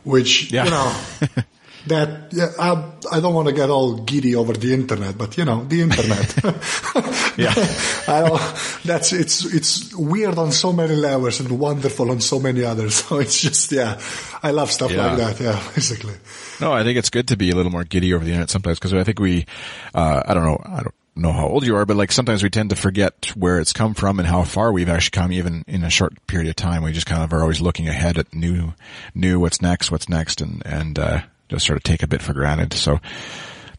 [0.03, 0.65] which, Yeah.
[0.65, 0.95] you know,
[1.89, 5.45] that, yeah, I, I don't want to get all giddy over the internet, but you
[5.45, 6.35] know, the internet.
[7.37, 7.53] Yeah.
[8.07, 8.41] I don't,
[8.83, 12.95] that's, it's, it's weird on so many levels and wonderful on so many others.
[13.07, 14.01] So it's just, yeah,
[14.41, 15.13] I love stuff Yeah.
[15.13, 15.39] like that.
[15.43, 16.15] Yeah, basically.
[16.59, 18.79] No, I think it's good to be a little more giddy over the internet sometimes
[18.79, 19.45] because I think we,
[19.93, 22.49] uh, I don't know, I don't know how old you are, but like sometimes we
[22.49, 25.83] tend to forget where it's come from and how far we've actually come even in
[25.83, 26.81] a short period of time.
[26.83, 28.73] We just kind of are always looking ahead at new,
[29.13, 32.33] new, what's next, what's next and, and, uh, just sort of take a bit for
[32.33, 32.73] granted.
[32.73, 32.99] So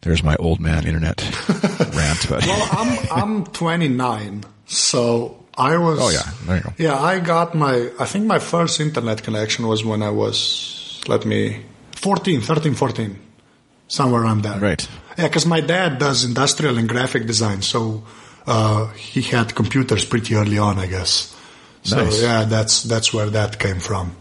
[0.01, 1.21] there's my old man internet
[1.95, 5.99] rant, but Well, I'm I'm 29, so I was.
[6.01, 6.31] Oh, yeah.
[6.45, 6.73] There you go.
[6.77, 7.91] Yeah, I got my.
[7.99, 11.01] I think my first internet connection was when I was.
[11.07, 11.65] Let me.
[11.95, 13.19] 14, 13, 14,
[13.89, 14.57] somewhere around there.
[14.57, 14.87] Right.
[15.17, 18.03] Yeah, because my dad does industrial and graphic design, so
[18.47, 21.35] uh, he had computers pretty early on, I guess.
[21.83, 22.21] So Nice.
[22.21, 24.15] yeah, that's that's where that came from.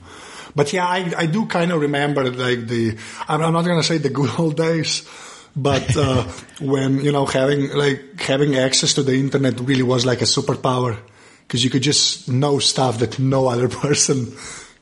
[0.59, 2.99] But yeah, I, I do kind of remember like the.
[3.31, 5.07] I'm, I'm not gonna say the good old days,
[5.55, 6.23] but uh,
[6.61, 10.99] when you know having like having access to the internet really was like a superpower
[11.47, 14.35] because you could just know stuff that no other person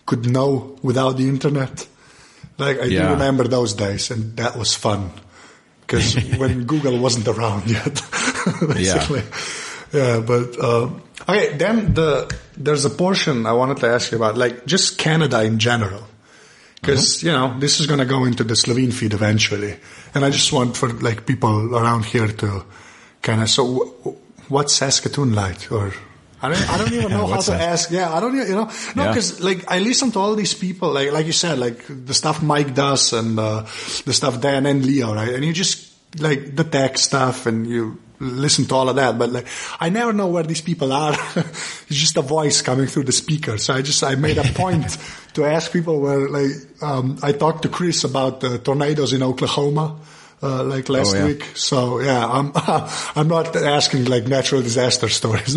[0.07, 1.87] could know without the internet.
[2.59, 3.07] Like I Yeah.
[3.09, 5.11] do remember those days, and that was fun
[5.83, 8.01] because when Google wasn't around yet,
[8.75, 9.21] basically.
[9.21, 10.91] Yeah, but uh,
[11.29, 11.57] okay.
[11.57, 15.59] Then the there's a portion I wanted to ask you about, like just Canada in
[15.59, 16.03] general,
[16.81, 19.77] because you know this is going to go into the Slovene feed eventually,
[20.15, 22.65] and I just want for like people around here to
[23.23, 23.49] kind of.
[23.51, 23.65] So,
[24.03, 24.17] w-
[24.49, 25.93] what's Saskatoon like, or?
[26.43, 27.61] I don't, I don't even know how to that?
[27.63, 27.91] ask.
[27.91, 29.09] Yeah, I don't, you know, no, Yeah.
[29.09, 32.43] because like I listen to all these people, like like you said, like the stuff
[32.43, 33.63] Mike does and uh,
[34.05, 35.33] the stuff Dan and Leo, right?
[35.35, 39.19] And you just like the tech stuff, and you listen to all of that.
[39.19, 39.47] But like,
[39.81, 41.13] I never know where these people are.
[41.37, 43.59] it's just a voice coming through the speaker.
[43.59, 44.97] So I just I made a point
[45.35, 46.51] to ask people where like
[46.83, 49.97] um, I talked to Chris about the tornadoes in Oklahoma.
[50.43, 51.25] Uh, like last Oh, yeah.
[51.25, 52.53] week, so yeah, I'm
[53.17, 55.55] I'm not asking like natural disaster stories.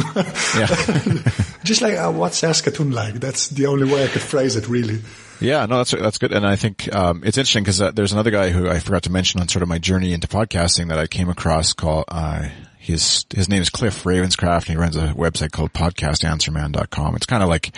[1.65, 3.15] Just like uh, what's Saskatoon like?
[3.15, 5.01] That's the only way I could phrase it, really.
[5.39, 8.31] Yeah, no, that's that's good, and I think um, it's interesting because uh, there's another
[8.31, 11.07] guy who I forgot to mention on sort of my journey into podcasting that I
[11.07, 11.71] came across.
[11.73, 17.15] Called uh, his his name is Cliff Ravenscraft, and he runs a website called PodcastAnswerman.com.
[17.15, 17.71] It's kind of like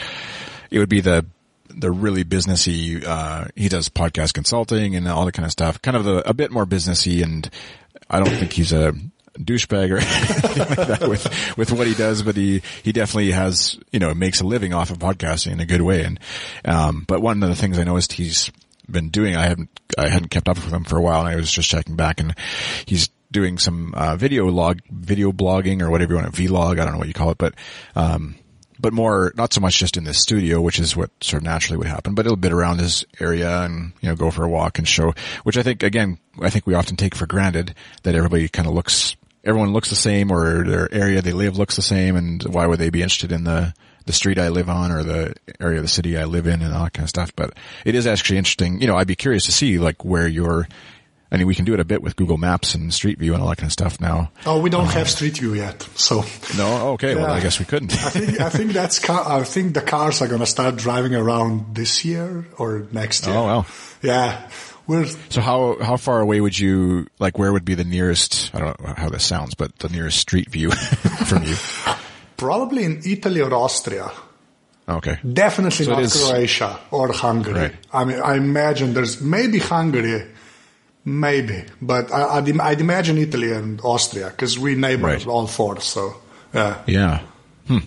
[0.71, 1.25] it would be the
[1.69, 3.03] the really businessy.
[3.05, 5.81] Uh, he does podcast consulting and all that kind of stuff.
[5.81, 7.47] Kind of the, a bit more businessy, and
[8.09, 8.93] I don't think he's a
[9.33, 14.13] douchebag or like with, with what he does, but he, he definitely has, you know,
[14.13, 16.03] makes a living off of podcasting in a good way.
[16.03, 16.19] And,
[16.65, 18.51] um, but one of the things I noticed he's
[18.89, 21.35] been doing, I haven't, I hadn't kept up with him for a while and I
[21.35, 22.35] was just checking back and
[22.85, 26.79] he's doing some, uh, video log, video blogging or whatever you want to vlog.
[26.79, 27.55] I don't know what you call it, but,
[27.95, 28.35] um,
[28.81, 31.77] but more, not so much just in the studio, which is what sort of naturally
[31.77, 34.49] would happen, but a little bit around his area and, you know, go for a
[34.49, 35.13] walk and show,
[35.43, 38.73] which I think, again, I think we often take for granted that everybody kind of
[38.73, 42.67] looks, everyone looks the same or their area they live looks the same and why
[42.67, 43.73] would they be interested in the,
[44.05, 46.73] the street I live on or the area of the city I live in and
[46.73, 47.35] all that kind of stuff.
[47.35, 47.53] But
[47.85, 48.81] it is actually interesting.
[48.81, 50.67] You know, I'd be curious to see like where you're,
[51.31, 53.41] I mean, we can do it a bit with Google Maps and Street View and
[53.41, 54.31] all that kind of stuff now.
[54.45, 56.25] Oh, we don't um, have Street View yet, so.
[56.57, 57.15] No, okay.
[57.15, 57.93] Well, I guess we couldn't.
[57.93, 59.39] I think I think that's car.
[59.39, 63.31] I think the cars are going to start driving around this year or next oh,
[63.31, 63.39] year.
[63.39, 63.65] Oh, wow.
[64.01, 64.49] Yeah,
[64.91, 67.39] we're So how how far away would you like?
[67.39, 68.51] Where would be the nearest?
[68.53, 70.71] I don't know how this sounds, but the nearest street view
[71.29, 71.55] from you.
[72.37, 74.11] probably in Italy or Austria.
[74.89, 75.17] Okay.
[75.23, 77.53] Definitely So not is- Croatia or Hungary.
[77.53, 77.75] Right.
[77.93, 80.27] I mean, I imagine there's maybe Hungary,
[81.05, 85.25] maybe, but I, I'd, I'd imagine Italy and Austria because we neighbor Right.
[85.27, 85.79] all four.
[85.81, 86.15] So
[86.53, 87.21] yeah, Yeah.
[87.67, 87.79] Hmm.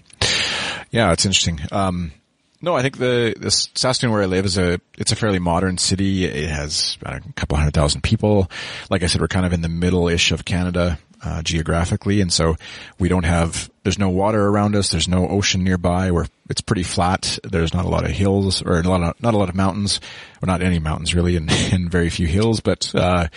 [0.90, 1.60] Yeah, it's interesting.
[1.72, 2.12] Um,
[2.60, 5.78] no, I think the, the Saskatoon where I live is a, it's a fairly modern
[5.78, 6.24] city.
[6.24, 8.50] It has know, a couple hundred thousand people.
[8.90, 12.20] Like I said, we're kind of in the middle-ish of Canada, uh, geographically.
[12.20, 12.56] And so
[12.98, 14.90] we don't have, there's no water around us.
[14.90, 16.10] There's no ocean nearby.
[16.10, 17.38] We're, it's pretty flat.
[17.44, 20.00] There's not a lot of hills or a lot of, not a lot of mountains
[20.42, 23.28] or not any mountains really and, and very few hills, but, uh,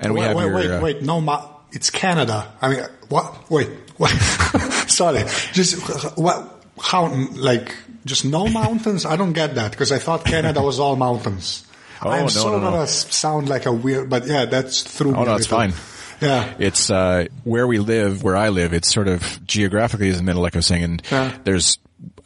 [0.00, 2.52] and we wait, have wait, your, wait, uh, wait, no, ma- it's Canada.
[2.60, 3.50] I mean, what?
[3.50, 4.10] Wait, what?
[4.88, 6.64] Sorry, just what?
[6.80, 7.06] How?
[7.08, 9.04] Like, just no mountains?
[9.06, 11.64] I don't get that because I thought Canada was all mountains.
[12.02, 12.70] Oh, I'm no, so no, no.
[12.70, 15.14] gonna sound like a weird, but yeah, that's through.
[15.14, 15.74] Oh, no, it's fine.
[16.22, 16.54] Yeah.
[16.58, 18.72] It's uh, where we live, where I live.
[18.72, 20.82] It's sort of geographically is in the middle, like I was saying.
[20.82, 21.36] And Yeah.
[21.44, 21.76] there's,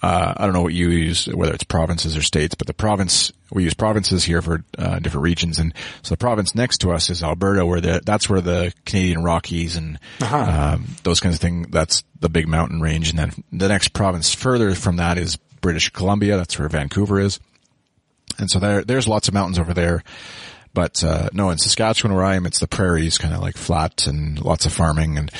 [0.00, 3.32] uh, I don't know what you use, whether it's provinces or states, but the province
[3.50, 5.58] we use provinces here for uh, different regions.
[5.58, 9.24] And so the province next to us is Alberta, where the that's where the Canadian
[9.24, 10.36] Rockies and Uh-huh.
[10.74, 11.66] um, those kinds of things.
[11.70, 13.10] That's the big mountain range.
[13.10, 16.36] And then the next province further from that is British Columbia.
[16.36, 17.40] That's where Vancouver is.
[18.38, 20.04] And so there, there's lots of mountains over there.
[20.74, 24.06] But, uh, no, in Saskatchewan where I am, it's the prairies kind of like flat
[24.06, 25.30] and lots of farming and,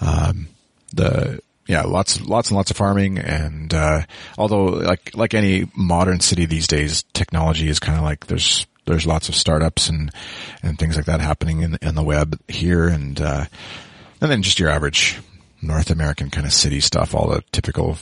[0.00, 0.46] um,
[0.94, 3.18] the, yeah, lots, lots and lots of farming.
[3.18, 4.02] And, uh,
[4.38, 9.06] although like, like any modern city these days, technology is kind of like there's, there's
[9.06, 10.12] lots of startups and,
[10.62, 12.86] and things like that happening in, in the web here.
[12.86, 13.46] And, uh,
[14.20, 15.18] and then just your average
[15.60, 17.98] North American kind of city stuff, all the typical,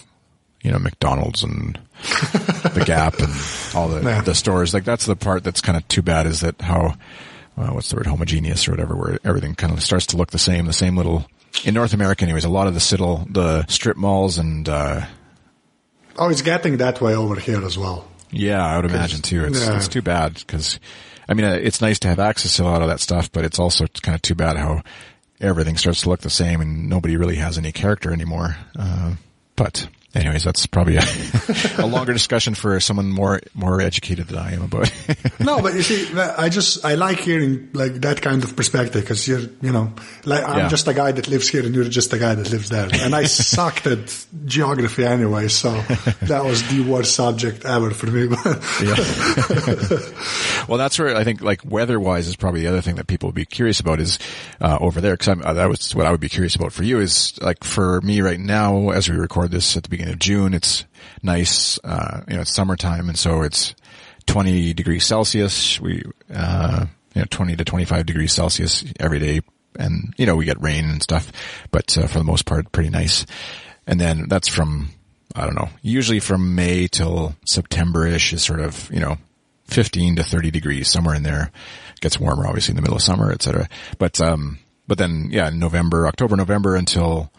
[0.62, 1.78] you know, McDonald's and
[2.74, 3.32] the Gap and
[3.74, 4.20] all the Yeah.
[4.22, 4.74] the stores.
[4.74, 6.94] Like that's the part that's kind of too bad is that how
[7.56, 10.38] uh, what's the word homogeneous or whatever, where everything kind of starts to look the
[10.38, 10.66] same.
[10.66, 11.26] The same little
[11.64, 12.44] in North America, anyways.
[12.44, 15.06] A lot of the citadel, the strip malls, and uh,
[16.16, 18.06] Oh, it's getting that way over here as well.
[18.30, 19.44] yeah, I would imagine too.
[19.44, 19.76] It's yeah.
[19.76, 20.78] it's too bad because
[21.28, 23.44] I mean uh, it's nice to have access to a lot of that stuff, but
[23.44, 24.82] it's also kind of too bad how
[25.40, 28.56] everything starts to look the same and nobody really has any character anymore.
[28.78, 29.14] Uh,
[29.56, 31.02] but anyways, that's probably a,
[31.78, 34.92] a longer discussion for someone more more educated than I am about.
[35.40, 39.26] No, but you see, I just I like hearing like that kind of perspective because
[39.26, 39.94] you're, you know,
[40.26, 40.68] like I'm Yeah.
[40.68, 43.14] just a guy that lives here and you're just a guy that lives there, and
[43.14, 45.70] I sucked at geography anyway, so
[46.22, 48.28] that was the worst subject ever for me.
[48.84, 48.96] Yeah.
[50.68, 53.34] well, that's where I think like weather-wise is probably the other thing that people would
[53.34, 54.18] be curious about is
[54.60, 57.00] uh, over there because uh, that was what I would be curious about for you
[57.00, 60.54] is like for me right now as we record this at the beginning of June,
[60.54, 60.84] it's
[61.22, 63.74] nice, uh, you know, it's summertime and so it's
[64.26, 65.80] 20 degrees Celsius.
[65.80, 69.40] We, uh, you know, 20 to 25 degrees Celsius every day.
[69.78, 71.30] And, you know, we get rain and stuff,
[71.70, 73.24] but uh, for the most part, pretty nice.
[73.86, 74.90] And then that's from,
[75.34, 79.16] I don't know, usually from May till September-ish is sort of, you know,
[79.66, 81.52] 15 to 30 degrees, somewhere in there.
[82.00, 83.68] Gets warmer, obviously, in the middle of summer, et cetera.
[83.98, 84.58] But, um,
[84.88, 87.30] but then, yeah, November, October, November until,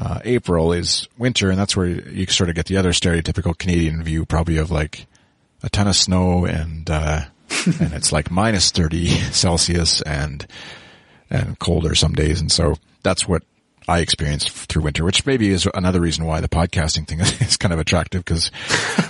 [0.00, 4.02] uh, April is winter, and that's where you sort of get the other stereotypical Canadian
[4.02, 5.06] view, probably of like
[5.62, 7.20] a ton of snow and, uh,
[7.80, 10.46] and it's like minus 30 Celsius and,
[11.28, 12.40] and colder some days.
[12.40, 13.42] And so that's what
[13.86, 17.56] I experienced through winter, which maybe is another reason why the podcasting thing is, is
[17.58, 18.50] kind of attractive because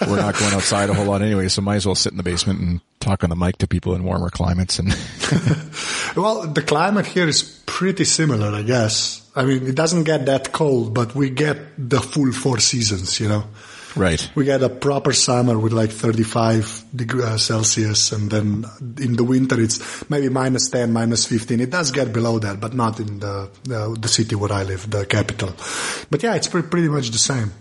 [0.08, 1.46] we're not going outside a whole lot anyway.
[1.48, 3.94] So might as well sit in the basement and talk on the mic to people
[3.94, 4.80] in warmer climates.
[4.80, 4.88] And
[6.16, 9.19] well, the climate here is pretty similar, I guess.
[9.34, 13.28] I mean, it doesn't get that cold, but we get the full four seasons, you
[13.28, 13.44] know.
[13.96, 14.30] Right.
[14.34, 18.64] We get a proper summer with like 35 degrees uh, Celsius, and then
[18.98, 21.60] in the winter it's maybe minus 10, minus 15.
[21.60, 24.88] It does get below that, but not in the uh, the city where I live,
[24.88, 25.54] the capital.
[26.08, 27.52] But yeah, it's pre- pretty much the same.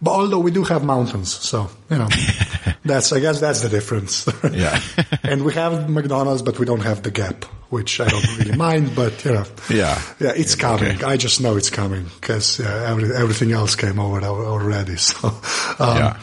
[0.00, 2.08] But although we do have mountains, so you know,
[2.84, 4.26] that's I guess that's the difference.
[4.52, 4.80] Yeah.
[5.24, 8.94] and we have McDonald's, but we don't have the Gap, which I don't really mind.
[8.94, 10.00] But you know, Yeah.
[10.20, 10.96] yeah, it's coming.
[10.96, 11.04] Okay.
[11.04, 14.96] I just know it's coming because yeah, every, everything else came over already.
[14.96, 15.28] So,
[15.80, 16.16] um, Yeah.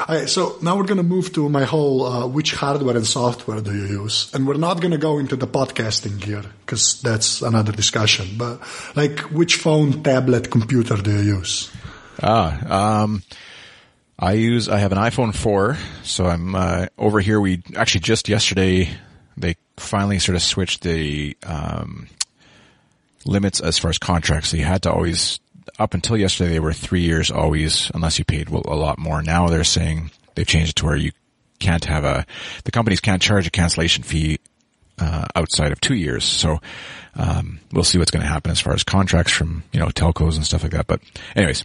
[0.00, 3.62] alright, so now we're going to move to my whole uh, which hardware and software
[3.62, 7.40] do you use, and we're not going to go into the podcasting gear because that's
[7.40, 8.26] another discussion.
[8.36, 8.60] But
[8.94, 11.70] like, which phone, tablet, computer do you use?
[12.20, 13.22] Ah, um,
[14.18, 18.28] I use, I have an iPhone 4, so I'm, uh, over here, we, actually just
[18.28, 18.90] yesterday,
[19.36, 22.08] they finally sort of switched the, um,
[23.24, 24.50] limits as far as contracts.
[24.50, 25.40] So you had to always,
[25.78, 29.22] up until yesterday, they were three years always, unless you paid a lot more.
[29.22, 31.12] Now they're saying they've changed it to where you
[31.58, 32.26] can't have a,
[32.64, 34.38] the companies can't charge a cancellation fee,
[34.98, 36.24] uh, outside of two years.
[36.24, 36.60] So,
[37.16, 40.36] um, we'll see what's going to happen as far as contracts from, you know, telcos
[40.36, 40.86] and stuff like that.
[40.86, 41.00] But
[41.34, 41.64] anyways,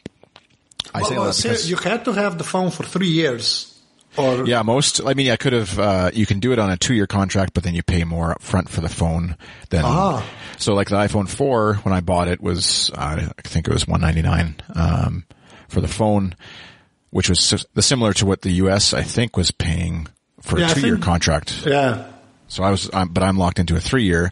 [0.94, 3.74] I say Well, that see, because- you had to have the phone for three years.
[4.18, 5.00] Or yeah, most.
[5.06, 5.78] I mean, I could have.
[5.78, 8.42] Uh, you can do it on a two-year contract, but then you pay more up
[8.42, 9.36] front for the phone.
[9.70, 10.26] Than Ah.
[10.58, 13.88] so, like the iPhone four when I bought it was uh, I think it was
[13.88, 15.26] one ninety nine um,
[15.68, 16.34] for the phone,
[17.12, 18.92] which was the similar to what the U.S.
[18.92, 20.08] I think was paying
[20.42, 21.64] for Yeah, a two-year contract.
[21.68, 22.08] yeah,
[22.48, 24.32] So I was, um, but I'm locked into a three year,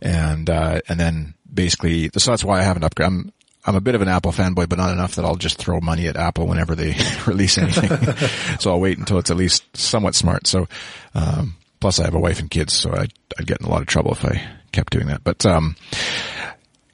[0.00, 3.06] and uh, and then basically, so that's why I haven't upgraded.
[3.08, 3.32] I'm
[3.64, 6.06] I'm a bit of an Apple fanboy, but not enough that I'll just throw money
[6.06, 7.90] at Apple whenever they release anything.
[8.60, 10.46] so I'll wait until it's at least somewhat smart.
[10.46, 10.68] So
[11.14, 13.82] um, plus, I have a wife and kids, so I'd, I'd get in a lot
[13.82, 14.42] of trouble if I
[14.72, 15.24] kept doing that.
[15.24, 15.76] But um,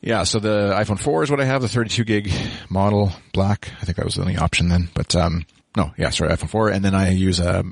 [0.01, 2.33] yeah, so the iPhone 4 is what I have, the 32 gig
[2.69, 3.71] model, black.
[3.81, 4.89] I think that was the only option then.
[4.95, 5.47] But um,
[5.77, 7.65] no, yeah, sorry, iPhone 4, and then I use a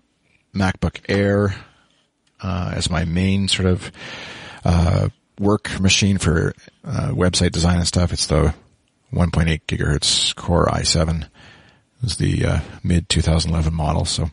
[0.55, 1.55] MacBook Air
[2.40, 3.92] uh, as my main sort of
[4.64, 8.12] uh, work machine for uh, website design and stuff.
[8.12, 8.55] It's the
[9.12, 11.22] 1.8 gigahertz Core i7.
[11.22, 11.29] It
[12.03, 14.31] was the uh, mid 2011 model, so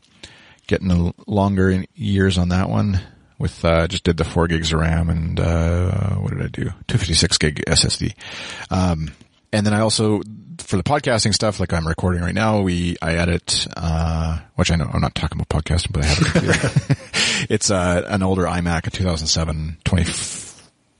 [0.67, 3.01] getting a longer years on that one.
[3.37, 6.63] With uh, just did the four gigs of RAM and uh, what did I do?
[6.63, 8.13] 256 gig SSD.
[8.69, 9.11] Um,
[9.53, 10.21] and then I also
[10.57, 14.75] for the podcasting stuff, like I'm recording right now, we I edit, uh, which I
[14.75, 16.95] know I'm not talking about podcasting, but I have computer.
[17.49, 20.03] it's uh, an older iMac, a 2007 20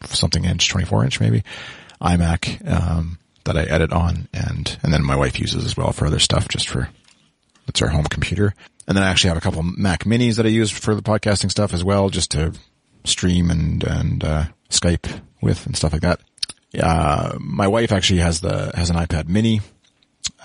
[0.06, 1.44] something inch, 24 inch maybe
[2.02, 3.20] iMac um,
[3.52, 6.48] that I edit on, and and then my wife uses as well for other stuff,
[6.48, 6.90] just for
[7.68, 8.54] it's our home computer.
[8.88, 11.52] And then I actually have a couple Mac Minis that I use for the podcasting
[11.52, 12.54] stuff as well, just to
[13.04, 16.22] stream and and uh, Skype with and stuff like that.
[16.80, 19.62] Uh, my wife actually has the has an iPad Mini,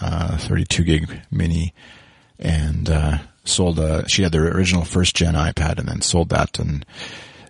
[0.00, 1.74] uh, 32 gig Mini,
[2.38, 4.08] and uh, sold a.
[4.08, 6.86] She had the original first gen iPad and then sold that and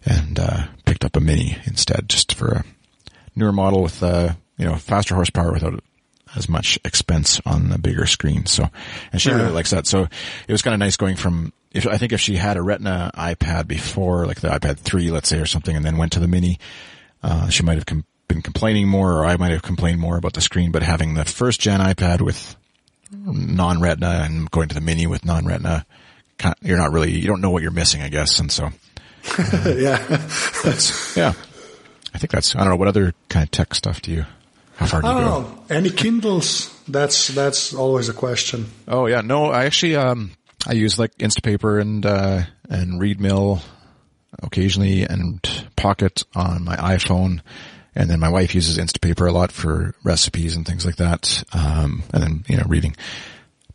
[0.04, 2.64] and uh, picked up a Mini instead, just for a
[3.36, 5.82] newer model with uh, you know faster horsepower without
[6.36, 8.46] as much expense on a bigger screen.
[8.46, 8.68] So,
[9.12, 9.36] and she Yeah.
[9.36, 9.86] really likes that.
[9.86, 10.02] So
[10.48, 11.52] it was kind of nice going from.
[11.72, 15.28] If I think if she had a Retina iPad before, like the iPad three, let's
[15.28, 16.58] say, or something, and then went to the Mini,
[17.22, 20.34] uh, she might have com- been complaining more, or I might have complained more about
[20.34, 20.70] the screen.
[20.70, 22.54] But having the first gen iPad with
[23.10, 25.84] non-Retina and going to the Mini with non-Retina,
[26.62, 28.38] you're not really, you don't know what you're missing, I guess.
[28.38, 28.70] And so,
[29.38, 29.98] yeah.
[30.62, 31.32] that's, yeah,
[32.14, 34.26] I think that's, I don't know, what other kind of tech stuff do you,
[34.76, 35.20] how far do you go?
[35.20, 36.70] Oh, any Kindles?
[36.88, 38.66] That's that's always a question.
[38.88, 40.32] Oh yeah, no, I actually, um,
[40.66, 43.62] I use like Instapaper and, uh, and ReadMill
[44.42, 45.40] occasionally and
[45.76, 47.40] Pocket on my iPhone.
[47.94, 51.44] And then my wife uses Instapaper a lot for recipes and things like that.
[51.52, 52.96] Um, and then, you know, reading.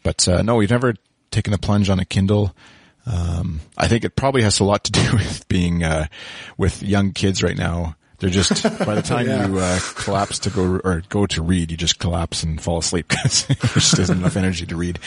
[0.03, 0.95] But, uh, no, we've never
[1.31, 2.53] taken the plunge on a Kindle.
[3.05, 6.07] Um, I think it probably has a lot to do with being, uh,
[6.57, 7.95] with young kids right now.
[8.19, 9.47] They're just, by the time Yeah.
[9.47, 13.07] you, uh, collapse to go, or go to read, you just collapse and fall asleep
[13.09, 14.99] because there just isn't enough energy to read.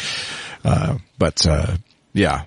[0.64, 1.76] Uh, but, uh,
[2.12, 2.44] yeah,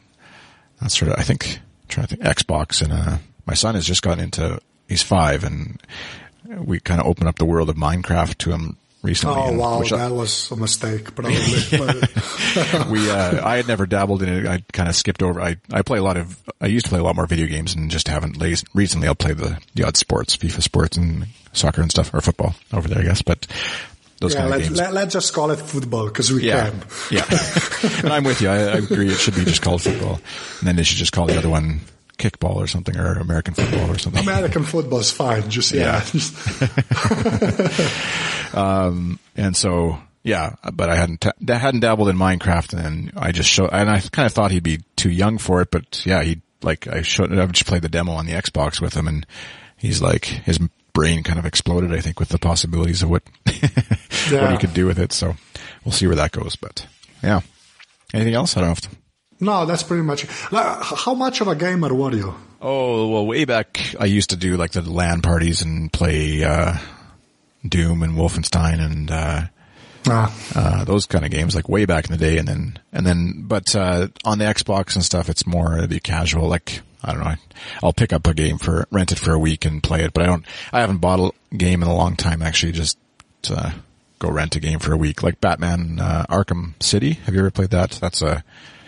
[0.82, 3.86] that's sort of, I think, I'm trying to think, Xbox and, uh, my son has
[3.86, 5.80] just gotten into, he's five and
[6.58, 9.36] we kind of opened up the world of Minecraft to him recently.
[9.38, 11.36] Oh wow, which I- that was a mistake, probably.
[12.90, 14.48] We uh I had never dabbled in it.
[14.48, 15.42] I kind of skipped over.
[15.42, 16.42] I I play a lot of.
[16.62, 18.42] I used to play a lot more video games and just haven't.
[18.74, 22.56] Recently, I'll play the the odd sports, FIFA sports and soccer and stuff, or football
[22.74, 23.22] over there, I guess.
[23.22, 23.48] But
[24.20, 24.80] those yeah, kind of let's, games.
[24.80, 26.84] let, let's just call it football because we yeah, can.
[27.12, 27.26] yeah.
[28.04, 28.50] and I'm with you.
[28.50, 29.10] I, I agree.
[29.10, 30.20] It should be just called football,
[30.60, 31.82] and then they should just call the other one
[32.18, 34.22] kickball or something, or American football or something.
[34.24, 35.50] American football is fine.
[35.50, 36.06] Just yeah, Yeah.
[36.12, 36.36] just-
[38.56, 43.50] um, and so Yeah, but I hadn't I hadn't dabbled in Minecraft, and I just
[43.50, 45.70] showed, and I kind of thought he'd be too young for it.
[45.72, 48.94] But yeah, he like I showed, I just played the demo on the Xbox with
[48.96, 49.26] him, and
[49.78, 50.58] he's like his
[50.94, 51.94] brain kind of exploded.
[51.94, 54.42] I think with the possibilities of what Yeah.
[54.42, 55.12] what he could do with it.
[55.14, 55.36] So
[55.84, 56.56] we'll see where that goes.
[56.56, 56.88] But
[57.22, 57.42] yeah,
[58.14, 58.58] anything else?
[58.58, 58.90] I don't know.
[59.40, 60.26] No, that's pretty much.
[60.52, 62.36] Like, how much of a gamer were you?
[62.62, 66.78] Oh, well, way back, I used to do like the LAN parties and play, uh,
[67.68, 69.42] Doom and Wolfenstein and, uh,
[70.08, 72.38] Ah, uh, those kind of games, like way back in the day.
[72.38, 76.48] And then, and then, but, uh, on the Xbox and stuff, it's more the casual,
[76.48, 77.34] like, I don't know,
[77.82, 80.24] I'll pick up a game for, rent it for a week and play it, but
[80.24, 83.00] I don't, I haven't bought a game in a long time actually, just,
[83.50, 83.72] uh,
[84.20, 87.14] go rent a game for a week, like Batman, uh, Arkham City.
[87.14, 87.92] Have you ever played that?
[88.00, 88.44] That's a,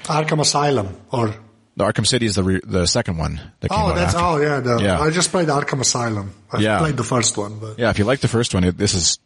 [0.07, 1.33] Arkham Asylum or
[1.75, 4.25] the Arkham City is the, re- the second one that came oh, out that's after.
[4.25, 4.59] oh yeah.
[4.59, 4.99] The, Yeah.
[4.99, 6.33] I just played Arkham Asylum.
[6.51, 6.79] I Yeah.
[6.79, 9.19] played the first one, but Yeah, if you like the first one, it, this is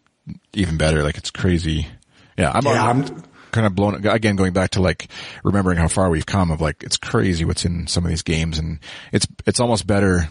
[0.53, 1.01] even better.
[1.03, 1.87] Like it's crazy.
[2.37, 4.35] Yeah, I'm, Yeah, I'm I'm- kind of blown again.
[4.37, 5.07] Going back to like
[5.43, 6.51] remembering how far we've come.
[6.51, 8.79] Of like it's crazy what's in some of these games, and
[9.11, 10.29] it's it's almost better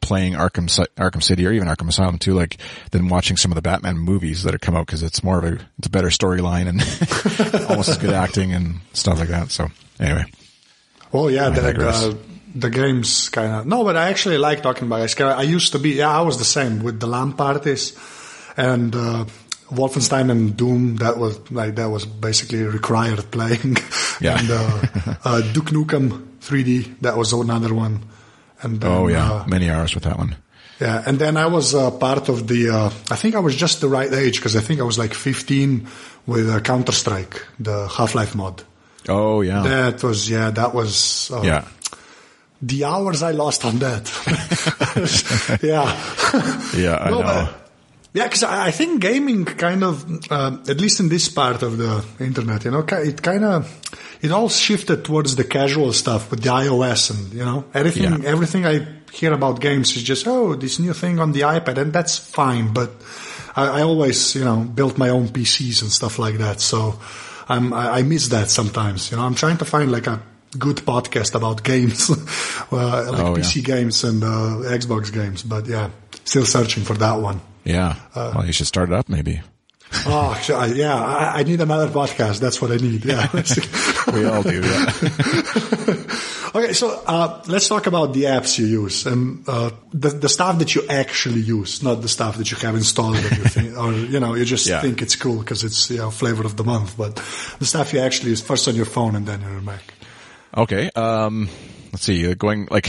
[0.00, 2.56] playing Arkham Arkham City or even Arkham Asylum too, like
[2.90, 5.44] than watching some of the Batman movies that have come out because it's more of
[5.44, 9.50] a it's a better storyline and almost as good acting and stuff like that.
[9.50, 9.68] So
[10.00, 10.24] anyway,
[11.12, 12.14] Oh yeah, the, uh,
[12.54, 15.20] the games kind of no, but I actually like talking about it.
[15.20, 17.96] I used to be yeah, I was the same with the LAN parties
[18.56, 19.24] and uh,
[19.70, 20.96] Wolfenstein and Doom.
[20.96, 23.76] That was like that was basically required playing.
[24.20, 24.38] Yeah.
[24.38, 27.00] and uh, uh, Duke Nukem 3D.
[27.00, 28.04] That was another one.
[28.62, 30.36] And then, oh yeah, uh, many hours with that one.
[30.80, 32.68] yeah, and then I was uh, part of the.
[32.70, 35.12] Uh, I think I was just the right age because I think I was like
[35.14, 35.88] 15
[36.26, 38.62] with uh, Counter Strike, the Half Life mod.
[39.08, 41.64] Oh yeah, That was yeah, that was uh, yeah.
[42.60, 44.08] the hours I lost on that.
[45.62, 45.86] yeah.
[46.80, 47.24] Yeah, I No, know.
[47.24, 47.58] but-
[48.14, 51.78] yeah, because I I think gaming kind of, uh, at least in this part of
[51.78, 53.66] the internet, you know, it kind of,
[54.20, 58.28] it all shifted towards the casual stuff with the iOS and, you know, everything, Yeah.
[58.28, 61.90] everything I hear about games is just, oh, this new thing on the iPad, and
[61.90, 62.90] that's fine, but
[63.56, 66.98] I, I always, you know, built my own PCs and stuff like that, so
[67.48, 70.20] I'm, I, I miss that sometimes, you know, I'm trying to find like a
[70.58, 72.10] good podcast about games,
[72.72, 73.42] uh, like Oh, yeah.
[73.42, 75.90] PC games and uh, Xbox games, but yeah,
[76.24, 77.40] still searching for that one.
[77.64, 77.96] Yeah.
[78.14, 79.40] Uh, well, you should start it up maybe.
[80.06, 80.34] Oh,
[80.74, 82.40] yeah, I, I need another podcast.
[82.40, 83.04] That's what I need.
[83.04, 83.28] Yeah.
[84.12, 84.60] We all do.
[84.62, 84.90] Yeah.
[86.54, 90.58] Okay, so uh, let's talk about the apps you use and uh, the the stuff
[90.58, 93.92] that you actually use, not the stuff that you have installed that you think, or
[93.92, 94.80] you know you just Yeah.
[94.80, 97.16] think it's cool because it's you know flavor of the month, but
[97.58, 99.82] the stuff you actually use first on your phone and then on your Mac.
[100.56, 100.90] Okay.
[100.94, 101.48] Um,
[101.92, 102.30] let's see.
[102.30, 102.88] uh, Going like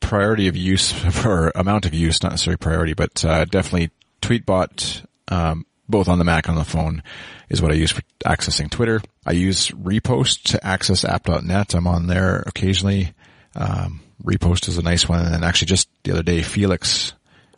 [0.00, 0.92] priority of use
[1.26, 3.90] or amount of use, not necessarily priority, but uh, definitely
[4.22, 7.02] Tweetbot, um, both on the Mac and on the phone,
[7.48, 9.00] is what I use for accessing Twitter.
[9.26, 11.74] I use Riposte to access app.net.
[11.74, 13.12] I'm on there occasionally.
[13.54, 17.12] Um, Riposte is a nice one, and then actually, just the other day, Felix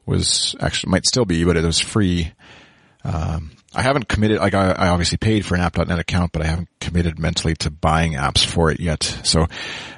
[0.06, 2.32] was actually might still be, but it was free.
[3.04, 6.46] Um, I haven't committed, like I, I obviously paid for an app.net account, but I
[6.46, 9.04] haven't committed mentally to buying apps for it yet.
[9.22, 9.46] So,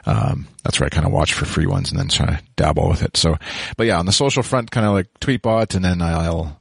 [0.05, 2.89] um, that's where I kind of watch for free ones and then try to dabble
[2.89, 3.17] with it.
[3.17, 3.39] So,
[3.77, 6.61] but yeah, on the social front, kind of like Tweetbot and then I'll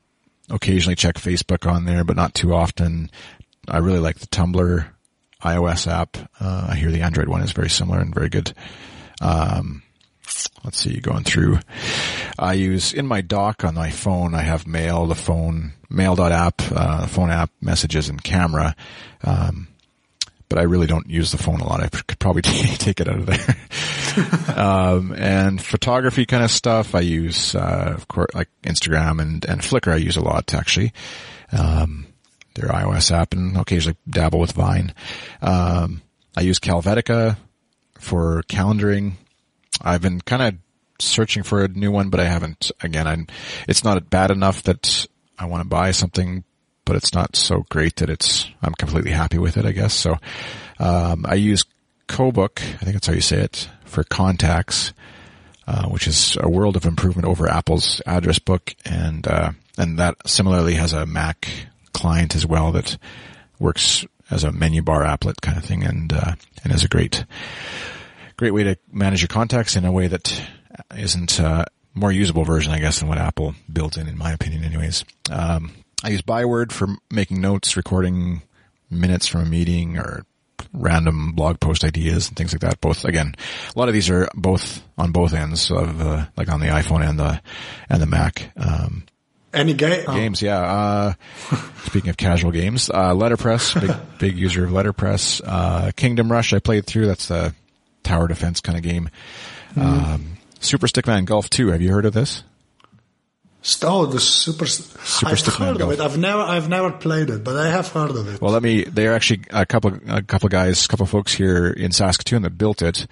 [0.51, 3.09] occasionally check Facebook on there, but not too often.
[3.67, 4.85] I really like the Tumblr
[5.43, 6.17] iOS app.
[6.39, 8.53] Uh, I hear the Android one is very similar and very good.
[9.21, 9.83] Um,
[10.63, 11.59] let's see, going through.
[12.37, 14.33] I use in my dock on my phone.
[14.33, 18.75] I have Mail, the phone, Mail.app, uh, phone app, messages, and camera.
[19.23, 19.67] Um,
[20.51, 21.81] but I really don't use the phone a lot.
[21.81, 24.57] I could probably take it out of there.
[24.57, 26.93] um, and photography kind of stuff.
[26.93, 29.93] I use, uh, of course, like Instagram and and Flickr.
[29.93, 30.91] I use a lot actually.
[31.53, 32.07] Um,
[32.55, 34.93] their iOS app and occasionally dabble with Vine.
[35.41, 36.01] Um,
[36.35, 37.37] I use Calvetica
[37.97, 39.13] for calendaring.
[39.81, 40.55] I've been kind of
[40.99, 42.73] searching for a new one, but I haven't.
[42.83, 43.27] Again, I'm,
[43.69, 45.07] it's not bad enough that
[45.39, 46.43] I want to buy something,
[46.85, 49.93] but it's not so great that it's, I'm completely happy with it, I guess.
[49.93, 50.17] So,
[50.79, 51.63] um, I use
[52.07, 54.93] CoBook, I think that's how you say it, for contacts,
[55.67, 58.73] uh, which is a world of improvement over Apple's address book.
[58.85, 61.47] And, uh, and that similarly has a Mac
[61.93, 62.97] client as well that
[63.59, 67.25] works as a menu bar applet kind of thing and, uh, and is a great,
[68.37, 70.41] great way to manage your contacts in a way that
[70.97, 74.63] isn't uh, more usable version, I guess, than what Apple built in, in my opinion,
[74.63, 75.03] anyways.
[75.29, 75.71] Um,
[76.03, 78.41] I use Byword for making notes, recording
[78.89, 80.25] minutes from a meeting, or
[80.73, 82.81] random blog post ideas and things like that.
[82.81, 83.35] Both again,
[83.75, 87.07] a lot of these are both on both ends of uh, like on the iPhone
[87.07, 87.41] and the
[87.89, 88.51] and the Mac.
[88.57, 89.03] Um,
[89.53, 90.05] Any game?
[90.07, 90.13] Oh.
[90.15, 90.59] Games, yeah.
[90.59, 91.13] Uh,
[91.85, 95.41] speaking of casual games, uh, Letterpress, big, big user of Letterpress.
[95.45, 97.07] Uh, Kingdom Rush, I played through.
[97.07, 97.53] That's the
[98.03, 99.09] tower defense kind of game.
[99.75, 100.13] Mm-hmm.
[100.13, 101.69] Um, Super Stickman Golf 2.
[101.69, 102.43] Have you heard of this?
[103.83, 104.65] Oh, the super.
[104.65, 105.93] Super I've heard of Golf.
[105.93, 105.99] it.
[105.99, 108.41] I've never, I've never played it, but I have heard of it.
[108.41, 108.83] Well, let me.
[108.85, 112.81] They're actually a couple, a couple guys, a couple folks here in Saskatoon that built
[112.81, 113.05] it,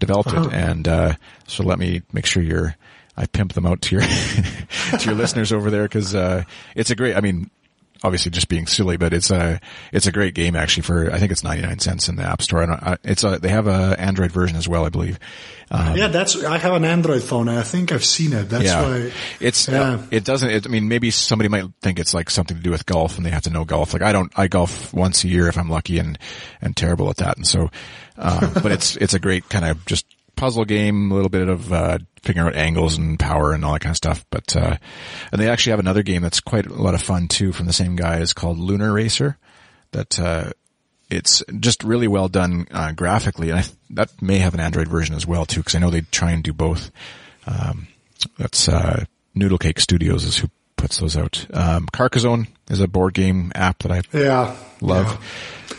[0.00, 0.48] developed Uh-huh.
[0.48, 1.14] it, and uh,
[1.46, 2.76] so let me make sure you're.
[3.16, 4.04] I pimp them out to your
[4.98, 6.42] to your listeners over there because uh,
[6.74, 7.16] it's a great.
[7.16, 7.48] I mean,
[8.04, 9.58] obviously just being silly, but it's a
[9.90, 10.82] it's a great game actually.
[10.82, 12.62] For I think it's ninety nine cents in the App Store.
[12.62, 15.18] I it's a, they have a Android version as well, I believe.
[15.70, 16.44] Um, yeah, that's.
[16.44, 18.50] I have an Android phone, and I think I've seen it.
[18.50, 19.12] That's yeah, why.
[19.40, 20.02] it's yeah.
[20.10, 20.50] it doesn't.
[20.50, 23.24] It, I mean, maybe somebody might think it's like something to do with golf, and
[23.24, 23.94] they have to know golf.
[23.94, 24.30] Like I don't.
[24.38, 26.18] I golf once a year if I'm lucky, and
[26.60, 27.38] and terrible at that.
[27.38, 27.70] And so,
[28.18, 31.72] uh, but it's it's a great kind of just puzzle game, a little bit of
[31.72, 34.24] uh, figuring out angles and power and all that kind of stuff.
[34.30, 34.76] But uh,
[35.32, 37.72] and they actually have another game that's quite a lot of fun too from the
[37.72, 38.18] same guy.
[38.18, 39.38] guys called Lunar Racer.
[39.92, 40.50] That uh,
[41.10, 45.14] it's just really well done uh, graphically, and I, that may have an Android version
[45.14, 46.90] as well too, because I know they try and do both.
[47.46, 47.86] Um,
[48.38, 49.04] that's uh,
[49.36, 51.46] Noodlecake Studios is who puts those out.
[51.52, 54.56] Um, Carcassonne is a board game app that I Yeah.
[54.80, 55.18] love.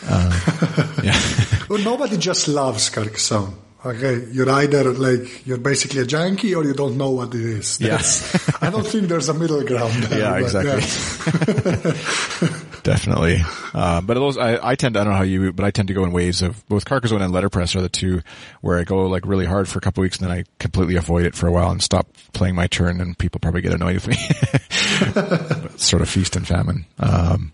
[0.08, 1.20] Uh, yeah.
[1.68, 3.54] Well, nobody just loves Carcassonne.
[3.86, 7.80] Okay, you're either like you're basically a junkie or you don't know what it is.
[7.80, 7.90] Yeah.
[7.90, 9.92] That's- I don't think there's a middle ground.
[10.04, 10.82] There, Yeah, exactly.
[12.82, 13.38] Definitely.
[13.74, 15.88] Uh, but those, I, I tend to, I don't know how you, but I tend
[15.88, 18.22] to go in waves of both Carcassonne and Letterpress are the two
[18.60, 21.26] where I go like really hard for a couple weeks and then I completely avoid
[21.26, 24.08] it for a while and stop playing my turn and people probably get annoyed with
[24.08, 24.16] me.
[25.76, 26.86] Sort of feast and famine.
[26.98, 27.52] Um,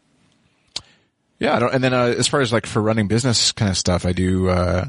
[1.39, 3.77] yeah, I don't, and then, uh, as far as like for running business kind of
[3.77, 4.87] stuff, I do, uh,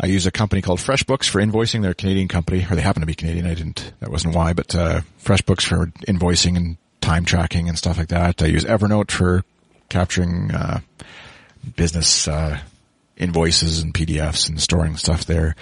[0.00, 1.82] I use a company called FreshBooks for invoicing.
[1.82, 3.46] They're a Canadian company, or they happen to be Canadian.
[3.46, 7.98] I didn't, that wasn't why, but, uh, FreshBooks for invoicing and time tracking and stuff
[7.98, 8.42] like that.
[8.42, 9.44] I use Evernote for
[9.88, 10.80] capturing, uh,
[11.76, 12.58] business, uh,
[13.16, 15.54] invoices and PDFs and storing stuff there.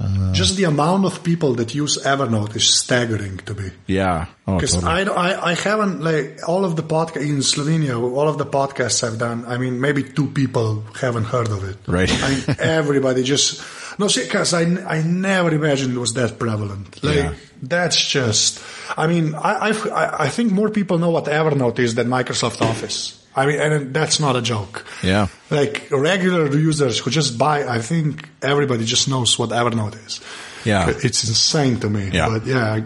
[0.00, 3.70] Uh, Just the amount of people that use Evernote is staggering to me.
[3.86, 4.26] yeah.
[4.46, 4.92] Oh, Because totally.
[5.08, 9.02] I, I, I haven't like all of the podcast in Slovenia, all of the podcasts
[9.02, 9.44] I've done.
[9.46, 11.76] I mean, maybe two people haven't heard of it.
[11.88, 12.10] Right.
[12.22, 13.62] I mean, everybody just
[13.98, 17.02] no, see, because I, I never imagined it was that prevalent.
[17.02, 17.34] Like Yeah.
[17.60, 18.62] that's just.
[18.96, 22.60] I mean, I, I've- I I think more people know what Evernote is than Microsoft
[22.62, 23.16] Office.
[23.38, 24.84] I mean, and that's not a joke.
[25.02, 25.28] Yeah.
[25.50, 30.20] Like regular users who just buy, I think everybody just knows what Evernote is.
[30.64, 30.88] Yeah.
[30.88, 32.10] It's insane to me.
[32.12, 32.28] Yeah.
[32.28, 32.80] But yeah,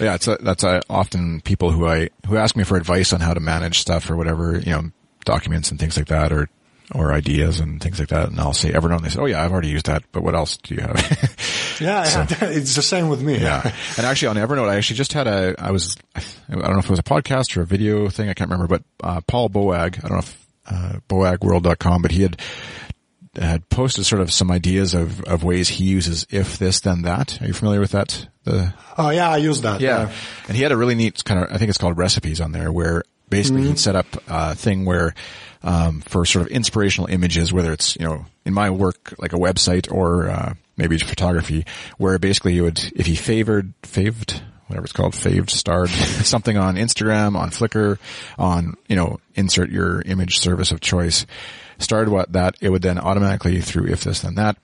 [0.00, 3.20] Yeah, it's a, that's uh often people who I who ask me for advice on
[3.20, 4.90] how to manage stuff or whatever, you know,
[5.24, 6.48] documents and things like that, or
[6.94, 8.28] or ideas and things like that.
[8.28, 8.96] And I'll say Evernote.
[8.96, 10.96] And they say, "Oh yeah, I've already used that, but what else do you have?"
[11.80, 13.38] Yeah, So- it's the same with me.
[13.38, 13.62] yeah.
[13.96, 15.54] And actually, on Evernote, I actually just had a.
[15.58, 15.96] I was.
[16.14, 18.28] I don't know if it was a podcast or a video thing.
[18.28, 19.98] I can't remember, but uh, Paul Boag.
[20.04, 22.40] I don't know if uh, boagworld.com, but he had
[23.36, 27.40] had posted sort of some ideas of of ways he uses if this then that.
[27.42, 28.28] Are you familiar with that?
[28.44, 29.80] The Oh yeah, I use that.
[29.80, 30.12] yeah.
[30.46, 32.70] And he had a really neat kind of, I think it's called recipes on there
[32.70, 35.14] where basically he'd set up a thing where,
[35.62, 39.38] um, for sort of inspirational images, whether it's, you know, in my work, like a
[39.38, 41.64] website or, uh, maybe photography,
[41.98, 46.76] where basically you would, if he favored, faved, whatever it's called, faved, starred something on
[46.76, 47.98] Instagram, on Flickr,
[48.38, 51.26] on, you know, insert your image service of choice,
[51.78, 54.56] starred what that, it would then automatically through if this then that,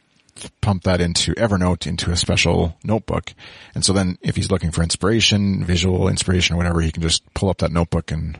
[0.60, 3.34] pump that into Evernote into a special notebook.
[3.74, 7.22] And so then if he's looking for inspiration, visual inspiration or whatever, he can just
[7.34, 8.38] pull up that notebook and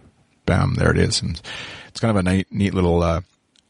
[0.51, 1.23] bam, there it is.
[1.23, 1.41] And
[1.89, 3.21] it's kind of a neat, neat little, uh,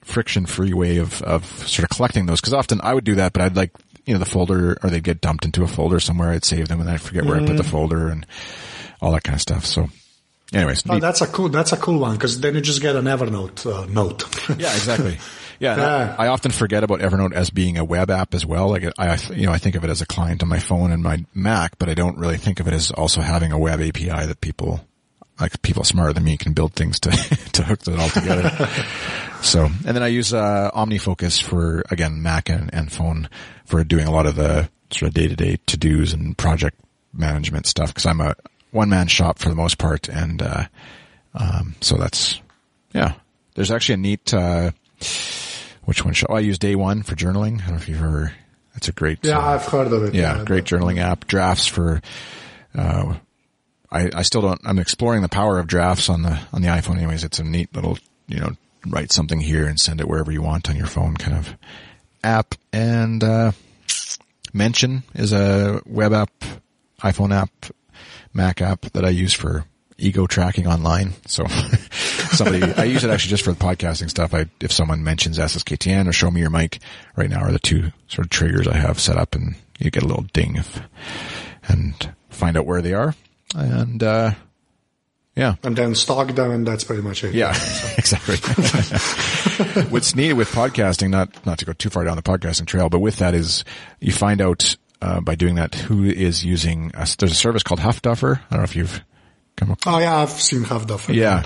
[0.03, 2.41] friction free way of, of sort of collecting those.
[2.41, 3.71] Cause often I would do that, but I'd like,
[4.07, 6.31] you know, the folder or they'd get dumped into a folder somewhere.
[6.31, 8.27] I'd save them and then I'd forget where I put the folder and
[9.01, 9.65] all that kind of stuff.
[9.67, 9.89] So
[10.53, 11.01] anyways, Oh, neat.
[11.01, 11.49] that's a cool.
[11.49, 14.25] That's a cool one because then you just get an Evernote uh, note.
[14.59, 15.19] Yeah, exactly.
[15.61, 16.17] Yeah, Yeah.
[16.19, 18.69] I, I often forget about Evernote as being a web app as well.
[18.71, 20.91] Like I, I- you know, I think of it as a client on my phone
[20.91, 23.81] and my Mac, but I don't really think of it as also having a web
[23.81, 24.81] API that people,
[25.41, 27.11] like people smarter than me, can build things to
[27.53, 28.69] to hook that all together.
[29.43, 33.29] so, and then I use uh, OmniFocus for again Mac and, and phone
[33.65, 36.79] for doing a lot of the sort of day to day to dos and project
[37.13, 38.35] management stuff because I'm a
[38.71, 40.65] one man shop for the most part, and uh,
[41.35, 42.41] um, so that's
[42.93, 43.15] yeah.
[43.55, 44.35] There's actually a neat.
[44.35, 44.71] Uh,
[45.85, 46.15] which one?
[46.15, 47.61] Should, oh, I use Day One for journaling.
[47.61, 48.33] I don't know if you've ever.
[48.75, 49.19] That's a great.
[49.23, 50.15] yeah, uh, I've heard of it.
[50.15, 51.27] yeah, great journaling app.
[51.27, 52.01] Drafts for.
[52.75, 53.15] Uh,
[53.91, 54.61] I I still don't.
[54.65, 56.97] I'm exploring the power of drafts on the on the iPhone.
[56.97, 58.53] Anyways, it's a neat little you know
[58.87, 61.55] write something here and send it wherever you want on your phone kind of
[62.25, 62.55] app.
[62.73, 63.53] And uh,
[64.53, 66.33] Mention is a web app,
[67.03, 67.51] iPhone app,
[68.33, 69.65] Mac app that I use for
[69.97, 71.13] ego tracking online.
[71.27, 71.47] So
[72.33, 74.35] somebody, I use it actually just for the podcasting stuff.
[74.35, 76.81] I, if someone mentions SSKTN or show me your mic
[77.17, 80.03] right now are the two sort of triggers I have set up and you get
[80.03, 80.81] a little ding if,
[81.69, 83.15] and find out where they are.
[83.55, 84.33] And, uh,
[85.37, 85.55] yeah.
[85.63, 87.35] And then stalk them and that's pretty much it.
[87.35, 87.51] Yeah,
[87.99, 88.37] exactly.
[89.91, 92.99] What's neat with podcasting, not, not to go too far down the podcasting trail, but
[92.99, 93.65] with that is
[94.01, 97.81] you find out, uh, by doing that who is using, a, there's a service called
[97.81, 98.37] Huffduffer.
[98.37, 99.03] I don't know if you've
[99.57, 101.15] come Oh yeah, I've seen Huffduffer.
[101.15, 101.45] Yeah.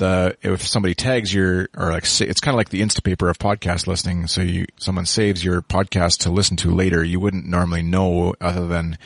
[0.00, 3.86] The, if somebody tags your, or like, it's kind of like the Instapaper of podcast
[3.86, 4.28] listening.
[4.28, 7.04] So you, someone saves your podcast to listen to later.
[7.04, 8.96] You wouldn't normally know other than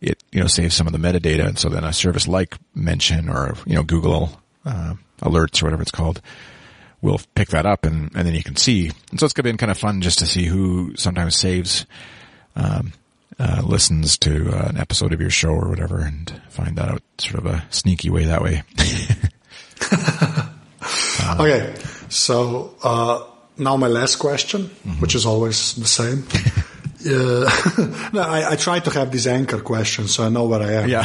[0.00, 1.44] it, you know, saves some of the metadata.
[1.44, 5.82] And so then a service like Mention or, you know, Google, uh, alerts or whatever
[5.82, 6.22] it's called
[7.02, 8.92] will pick that up and, and then you can see.
[9.10, 11.84] And so it's been kind of fun just to see who sometimes saves,
[12.54, 12.92] um,
[13.40, 17.02] uh, listens to uh, an episode of your show or whatever and find that out
[17.18, 18.62] sort of a sneaky way that way.
[19.92, 21.74] uh, okay.
[22.08, 23.24] So, uh,
[23.58, 25.00] now my last question, mm-hmm.
[25.00, 26.26] which is always the same.
[27.06, 30.72] uh, no, I, I, try to have these anchor questions so I know where I
[30.72, 30.88] am.
[30.88, 31.04] Yeah.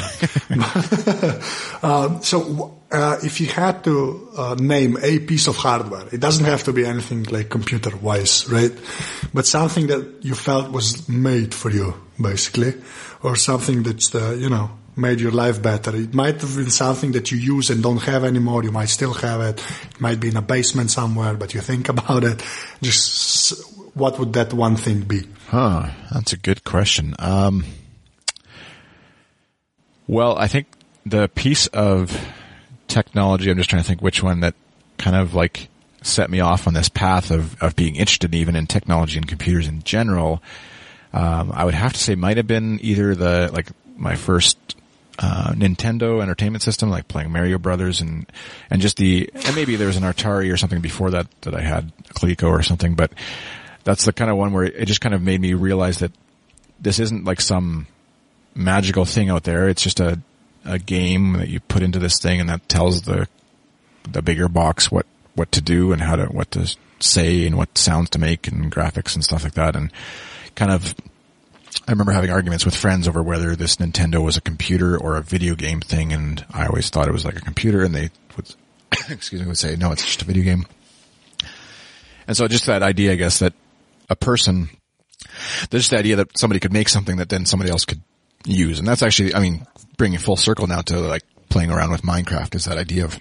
[1.83, 6.45] uh, so, uh, if you had to uh, name a piece of hardware, it doesn't
[6.45, 8.71] have to be anything like computer wise, right?
[9.33, 12.73] But something that you felt was made for you, basically,
[13.21, 15.95] or something that's, uh, you know, made your life better.
[15.95, 18.63] It might have been something that you use and don't have anymore.
[18.63, 19.63] You might still have it.
[19.91, 22.43] It might be in a basement somewhere, but you think about it.
[22.81, 23.53] Just
[23.95, 25.27] what would that one thing be?
[25.47, 25.89] Huh.
[26.11, 27.15] That's a good question.
[27.19, 27.65] Um,
[30.07, 30.67] well, I think
[31.05, 32.27] the piece of
[32.87, 34.55] technology, I'm just trying to think which one that
[34.97, 35.69] kind of like
[36.01, 39.67] set me off on this path of, of being interested even in technology and computers
[39.67, 40.41] in general.
[41.13, 44.57] Um, I would have to say might have been either the, like my first,
[45.21, 48.25] uh, Nintendo entertainment system, like playing Mario Brothers and,
[48.69, 51.61] and just the, and maybe there was an Atari or something before that that I
[51.61, 53.11] had, Coleco or something, but
[53.83, 56.13] that's the kind of one where it just kind of made me realize that
[56.79, 57.87] this isn't like some
[58.55, 59.67] magical thing out there.
[59.67, 60.21] It's just a,
[60.63, 63.27] a game that you put into this thing and that tells the,
[64.09, 65.05] the bigger box what,
[65.35, 68.71] what to do and how to, what to say and what sounds to make and
[68.71, 69.75] graphics and stuff like that.
[69.75, 69.91] And
[70.55, 70.95] kind of,
[71.87, 75.21] I remember having arguments with friends over whether this Nintendo was a computer or a
[75.21, 76.13] video game thing.
[76.13, 78.55] And I always thought it was like a computer and they would,
[79.09, 80.65] excuse me, would say, no, it's just a video game.
[82.27, 83.53] And so just that idea, I guess, that
[84.09, 84.69] a person,
[85.69, 88.01] there's just the idea that somebody could make something that then somebody else could
[88.45, 88.79] use.
[88.79, 89.65] And that's actually, I mean,
[89.97, 93.19] bringing full circle now to like playing around with Minecraft is that idea of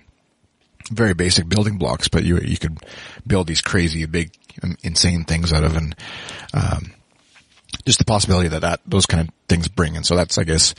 [0.91, 2.79] very basic building blocks, but you, you could
[3.27, 4.31] build these crazy, big,
[4.83, 5.95] insane things out of and,
[6.55, 6.93] um,
[7.85, 9.97] just the possibility that that, those kind of things bring.
[9.97, 10.75] And so that's, I guess,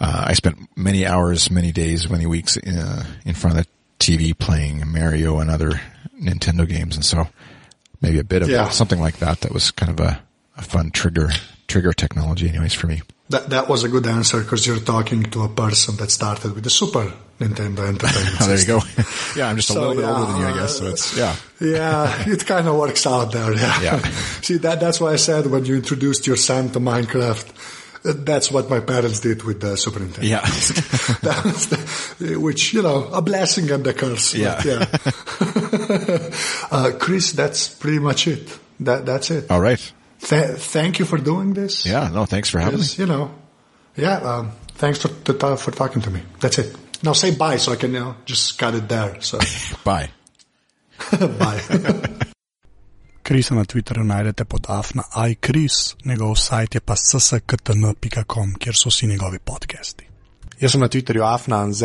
[0.00, 4.36] uh, I spent many hours, many days, many weeks, uh, in front of the TV
[4.36, 5.80] playing Mario and other
[6.20, 6.96] Nintendo games.
[6.96, 7.28] And so
[8.00, 8.68] maybe a bit of yeah.
[8.68, 9.40] something like that.
[9.40, 10.20] That was kind of a,
[10.56, 11.30] a fun trigger
[11.68, 13.00] trigger technology, anyways, for me.
[13.30, 16.64] That that was a good answer because you're talking to a person that started with
[16.64, 17.12] the Super
[17.42, 18.36] Nintendo Entertainment.
[18.40, 18.80] oh, there you go.
[19.36, 20.78] yeah, I'm just a so, little bit yeah, older than you, I guess.
[20.78, 21.36] So it's yeah.
[21.60, 23.52] yeah, it kind of works out there.
[23.54, 23.82] Yeah.
[23.82, 23.98] yeah.
[24.42, 27.78] See that that's why I said when you introduced your son to Minecraft.
[28.04, 30.28] That's what my parents did with the Super Nintendo.
[30.28, 30.40] Yeah.
[32.18, 34.34] the, which, you know, a blessing and a curse.
[34.34, 34.60] Yeah.
[34.64, 34.86] yeah.
[36.72, 38.58] uh, Chris, that's pretty much it.
[38.80, 39.48] That, that's it.
[39.52, 39.92] All right.
[40.22, 41.84] Th- thank you for doing this.
[41.84, 42.86] Yeah, no, thanks for having me.
[42.96, 43.34] You know,
[43.96, 46.22] yeah, um, thanks for, to, for talking to me.
[46.40, 46.76] That's it.
[47.02, 49.20] Now say bye so I can you know, just cut it there.
[49.20, 49.38] So.
[49.84, 50.10] bye.
[51.38, 51.60] bye.
[53.22, 59.06] Krisa na Twitterju najdete pod afna iChris, njegov sajt je pa sskatn.com, kjer so vsi
[59.06, 60.06] njegovi podcasti.
[60.60, 61.82] Jaz sem na Twitterju afna.nz,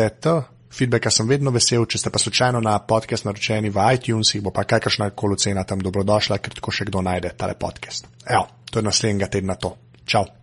[0.78, 4.64] feedbacka sem vedno vesel, če ste pa slučajno na podcast naročeni v iTunesih, bo pa
[4.64, 8.10] kakršna koli cena tam dobrodošla, ker tako še kdo najde tale podcast.
[8.26, 9.76] Evo, to je naslednjega tedna to.
[10.04, 10.37] Čau!